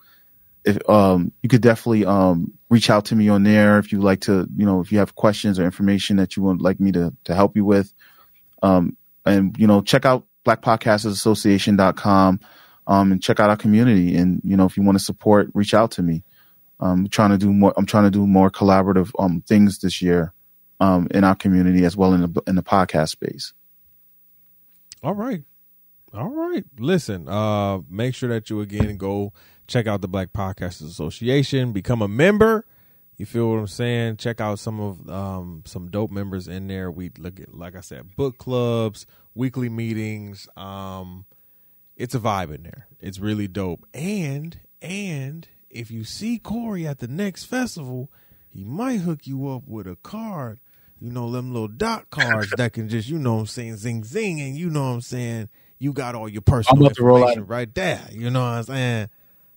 [0.67, 4.19] if um you could definitely um reach out to me on there if you like
[4.19, 7.13] to you know if you have questions or information that you would like me to
[7.23, 7.93] to help you with
[8.61, 12.39] um and you know check out blackpodcastersassociation.com
[12.85, 15.73] um and check out our community and you know if you want to support reach
[15.73, 16.21] out to me
[16.81, 20.33] i'm trying to do more i'm trying to do more collaborative um things this year
[20.79, 23.53] um in our community as well in the in the podcast space
[25.03, 25.43] All right.
[26.13, 26.65] All right.
[26.79, 29.33] Listen, uh, make sure that you again go
[29.67, 32.65] check out the Black Podcasters Association, become a member.
[33.17, 34.17] You feel what I'm saying?
[34.17, 36.89] Check out some of um some dope members in there.
[36.89, 39.05] We look at like I said, book clubs,
[39.35, 41.25] weekly meetings, um,
[41.95, 42.87] it's a vibe in there.
[42.99, 43.85] It's really dope.
[43.93, 48.11] And and if you see Corey at the next festival,
[48.47, 50.59] he might hook you up with a card.
[50.99, 54.03] You know, them little dot cards that can just, you know what I'm saying, zing
[54.03, 57.17] zing, and you know what I'm saying, you got all your personal about to roll
[57.17, 58.01] information out- right there.
[58.11, 59.01] You know what I'm saying?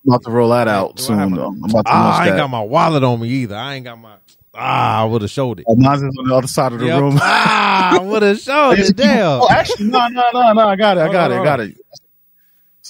[0.06, 1.18] I'm about to roll that out Do soon.
[1.18, 2.36] have a- I'm about to Ah, I ain't that.
[2.42, 3.56] got my wallet on me either.
[3.56, 4.16] I ain't got my
[4.54, 5.64] ah, I would have showed it.
[5.68, 7.00] Oh, mine's on the other side of the Yep.
[7.00, 7.18] room.
[7.20, 8.94] Ah, I would have showed it.
[8.96, 9.40] Damn.
[9.42, 10.68] Oh, actually, no, no, no, no.
[10.68, 11.00] I got it.
[11.00, 11.40] I Hold got on, it.
[11.40, 11.76] I got it.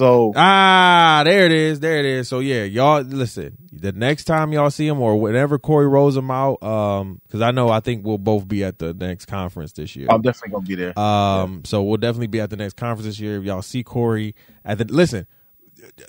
[0.01, 1.81] So Ah, there it is.
[1.81, 2.27] There it is.
[2.27, 3.59] So yeah, y'all listen.
[3.71, 7.51] The next time y'all see him or whenever Corey rolls him out, um, because I
[7.51, 10.07] know I think we'll both be at the next conference this year.
[10.09, 10.99] I'm definitely gonna be there.
[10.99, 13.41] Um, so we'll definitely be at the next conference this year.
[13.41, 14.35] If y'all see Corey
[14.65, 15.27] at the listen,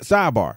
[0.02, 0.56] sidebar.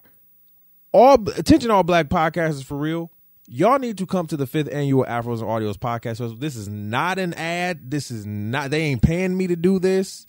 [0.92, 3.10] All attention, all black podcasters for real.
[3.48, 6.36] Y'all need to come to the fifth annual Afros and Audios podcast festival.
[6.36, 7.90] This is not an ad.
[7.90, 8.70] This is not.
[8.70, 10.24] They ain't paying me to do this.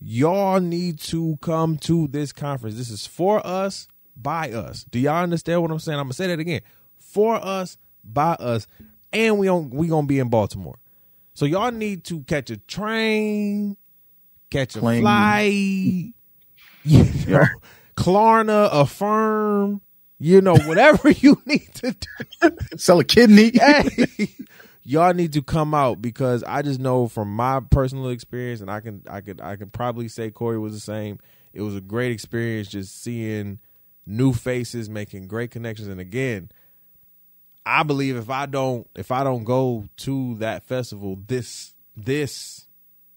[0.00, 2.76] Y'all need to come to this conference.
[2.76, 4.84] This is for us, by us.
[4.84, 5.98] Do y'all understand what I'm saying?
[5.98, 6.60] I'm gonna say that again.
[6.98, 8.66] For us, by us,
[9.12, 10.78] and we on we gonna be in Baltimore.
[11.34, 13.76] So y'all need to catch a train,
[14.50, 15.02] catch a Plane.
[15.02, 16.14] flight,
[16.84, 17.44] you know,
[17.96, 19.80] Klarna, Affirm,
[20.18, 21.92] you know, whatever you need to
[22.40, 22.50] do.
[22.76, 23.50] Sell a kidney.
[23.54, 24.28] Hey,
[24.88, 28.80] y'all need to come out because I just know from my personal experience, and I
[28.80, 31.18] can, I could, I can probably say Corey was the same.
[31.52, 33.58] It was a great experience just seeing
[34.06, 36.50] new faces, making great connections, and again,
[37.66, 42.66] I believe if I don't, if I don't go to that festival, this, this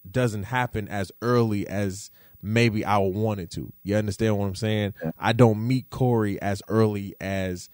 [0.09, 2.11] doesn't happen as early as
[2.41, 3.71] maybe I wanted to.
[3.83, 4.93] You understand what I'm saying?
[5.17, 7.69] I don't meet Corey as early as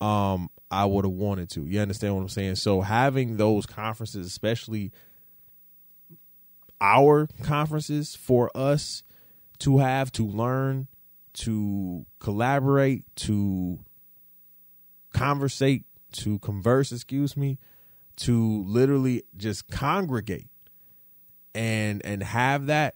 [0.00, 1.66] um I would have wanted to.
[1.66, 2.56] You understand what I'm saying?
[2.56, 4.90] So having those conferences, especially
[6.80, 9.04] our conferences for us
[9.60, 10.88] to have to learn,
[11.34, 13.80] to collaborate, to
[15.12, 17.58] conversate, to converse, excuse me,
[18.16, 20.48] to literally just congregate
[21.54, 22.94] and and have that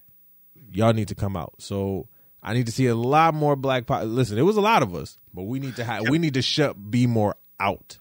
[0.73, 1.55] y'all need to come out.
[1.59, 2.09] So
[2.43, 4.95] I need to see a lot more black po- listen, it was a lot of
[4.95, 7.99] us, but we need to have we need to shut be more out.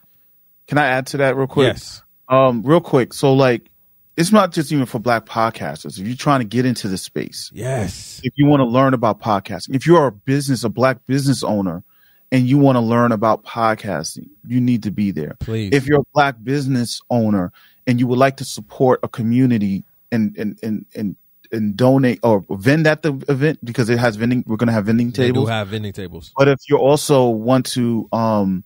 [0.68, 1.74] Can I add to that real quick?
[1.74, 2.02] Yes.
[2.28, 3.14] Um, real quick.
[3.14, 3.70] So like,
[4.18, 6.00] it's not just even for black podcasters.
[6.00, 8.22] If you're trying to get into the space, Yes.
[8.24, 11.44] if you want to learn about podcasting, if you are a business, a black business
[11.44, 11.84] owner,
[12.32, 15.36] and you want to learn about podcasting, you need to be there.
[15.40, 15.74] Please.
[15.74, 17.52] If you're a black business owner
[17.86, 21.16] and you would like to support a community and and and and,
[21.52, 24.86] and donate or vend at the event because it has vending, we're going to have
[24.86, 25.46] vending tables.
[25.46, 26.32] they do have vending tables.
[26.38, 28.64] But if you also want to, um,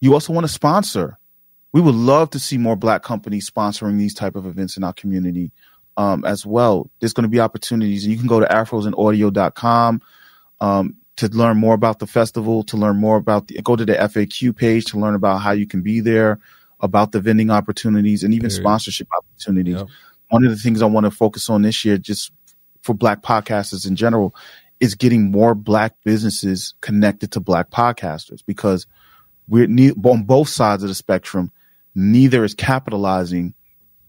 [0.00, 1.18] you also want to sponsor,
[1.72, 4.92] we would love to see more black companies sponsoring these type of events in our
[4.92, 5.52] community
[5.96, 6.90] um, as well.
[7.00, 10.00] There's going to be opportunities, and you can go to afrosandaudio.com
[10.60, 13.94] um, to learn more about the festival, to learn more about the, go to the
[13.94, 16.38] FAQ page to learn about how you can be there,
[16.80, 19.76] about the vending opportunities, and even sponsorship opportunities.
[19.76, 19.88] Yep.
[20.30, 22.32] One of the things I want to focus on this year, just
[22.82, 24.34] for black podcasters in general,
[24.78, 28.86] is getting more black businesses connected to black podcasters because
[29.48, 31.50] we're ne- on both sides of the spectrum.
[31.94, 33.54] Neither is capitalizing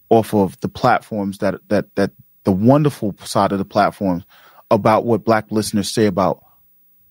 [0.10, 2.12] off of the platforms that that that
[2.44, 4.24] the wonderful side of the platforms
[4.72, 6.44] about what black listeners say about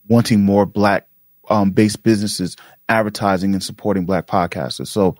[0.09, 1.07] wanting more black
[1.49, 2.57] um, based businesses
[2.89, 4.89] advertising and supporting black podcasters.
[4.89, 5.17] So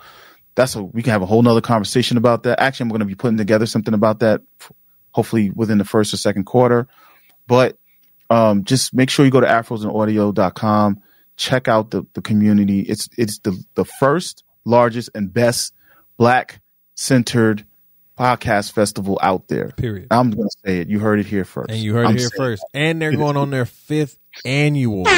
[0.55, 2.61] that's a we can have a whole nother conversation about that.
[2.61, 4.43] Actually, I'm going to be putting together something about that,
[5.13, 6.89] hopefully within the first or second quarter.
[7.47, 7.79] But
[8.31, 11.03] um, just make sure you go to afrosandaudio.com.
[11.39, 12.81] Check out the, the community.
[12.81, 15.73] It's it's the the first, largest, and best
[16.19, 16.61] black
[16.95, 17.65] centered
[18.19, 19.69] podcast festival out there.
[19.77, 20.09] Period.
[20.11, 20.89] I'm going to say it.
[20.89, 21.71] You heard it here first.
[21.71, 22.65] And you heard I'm it here first.
[22.75, 25.05] And they're going on their fifth annual.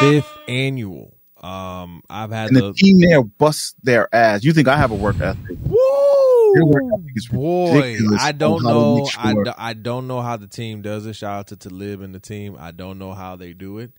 [0.00, 1.14] fifth annual.
[1.42, 4.44] Um, I've had And the the team there busts their ass.
[4.44, 5.58] You think I have a work ethic?
[5.58, 5.78] Work
[6.56, 7.10] Woo!
[7.32, 8.96] Boy, I don't know.
[8.96, 11.14] make I, do, I don't know how the team does it.
[11.14, 12.56] Shout out to Talib and the team.
[12.58, 13.92] I don't know how they do it.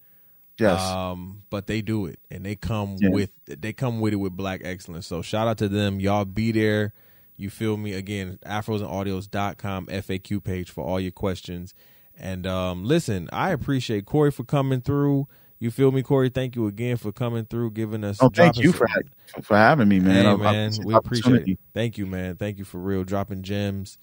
[0.59, 0.79] Yes.
[0.81, 3.09] Um, but they do it, and they come Yeah.
[3.09, 5.07] with they come with it with black excellence.
[5.07, 5.99] So shout out to them.
[5.99, 6.93] Y'all be there.
[7.37, 7.93] You feel me?
[7.93, 11.73] Again, afrosandaudios.com FAQ page for all your questions.
[12.17, 15.27] And um, listen, I appreciate Corey for coming through.
[15.61, 16.29] You feel me, Corey?
[16.29, 18.17] Thank you again for coming through, giving us.
[18.19, 18.87] oh, thank you for
[19.43, 20.25] for having me, man.
[20.25, 21.59] Hey, I- I man, we appreciate it.
[21.73, 22.35] Thank you, man.
[22.35, 23.97] Thank you for real dropping gems,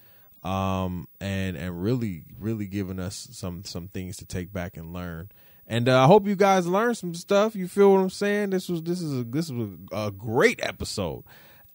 [0.45, 5.31] um, and and really, really giving us some some things to take back and learn.
[5.67, 7.55] And uh, I hope you guys learned some stuff.
[7.55, 8.51] You feel what I'm saying?
[8.51, 11.25] This was this is a, this was a great episode.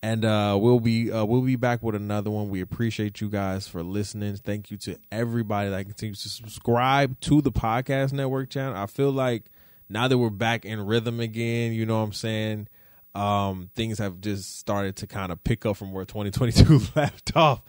[0.01, 2.49] and uh, we'll be uh, we'll be back with another one.
[2.49, 4.37] We appreciate you guys for listening.
[4.37, 8.75] Thank you to everybody that continues to subscribe to the podcast network channel.
[8.75, 9.43] I feel like
[9.89, 12.67] now that we're back in rhythm again, you know what I'm saying.
[13.15, 17.61] Um, things have just started to kind of pick up from where 2022 left off,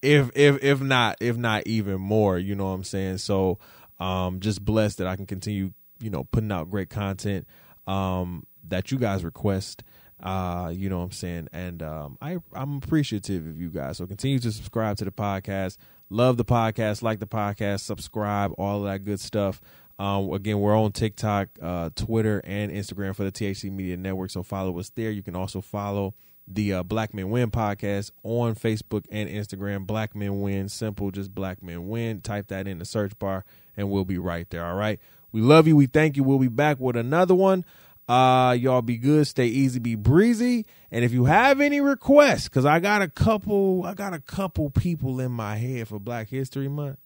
[0.00, 2.38] if if if not if not even more.
[2.38, 3.18] You know what I'm saying.
[3.18, 3.58] So,
[3.98, 7.48] um, just blessed that I can continue, you know, putting out great content
[7.88, 9.82] um, that you guys request
[10.22, 11.48] uh, you know what I'm saying?
[11.52, 13.96] And um, I I'm appreciative of you guys.
[13.96, 15.78] So continue to subscribe to the podcast.
[16.10, 19.60] Love the podcast, like the podcast, subscribe, all that good stuff.
[20.02, 24.30] Um, again, we're on TikTok, uh, Twitter, and Instagram for the THC Media Network.
[24.32, 25.12] So follow us there.
[25.12, 26.14] You can also follow
[26.48, 29.86] the uh, Black Men Win podcast on Facebook and Instagram.
[29.86, 32.20] Black Men Win, simple, just Black Men Win.
[32.20, 33.44] Type that in the search bar,
[33.76, 34.66] and we'll be right there.
[34.66, 34.98] All right.
[35.30, 35.76] We love you.
[35.76, 36.24] We thank you.
[36.24, 37.64] We'll be back with another one.
[38.08, 40.66] Uh, y'all be good, stay easy, be breezy.
[40.90, 44.68] And if you have any requests, cause I got a couple, I got a couple
[44.68, 46.98] people in my head for Black History Month.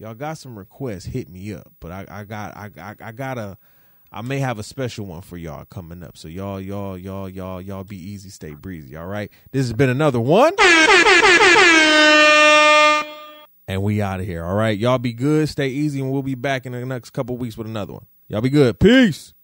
[0.00, 1.70] Y'all got some requests, hit me up.
[1.78, 3.58] But I, I got, I, I, I got a,
[4.10, 6.16] I may have a special one for y'all coming up.
[6.16, 8.96] So y'all, y'all, y'all, y'all, y'all be easy, stay breezy.
[8.96, 9.30] All right.
[9.52, 10.54] This has been another one.
[13.68, 14.42] And we out of here.
[14.42, 14.76] All right.
[14.76, 17.66] Y'all be good, stay easy, and we'll be back in the next couple weeks with
[17.66, 18.06] another one.
[18.26, 18.80] Y'all be good.
[18.80, 19.34] Peace.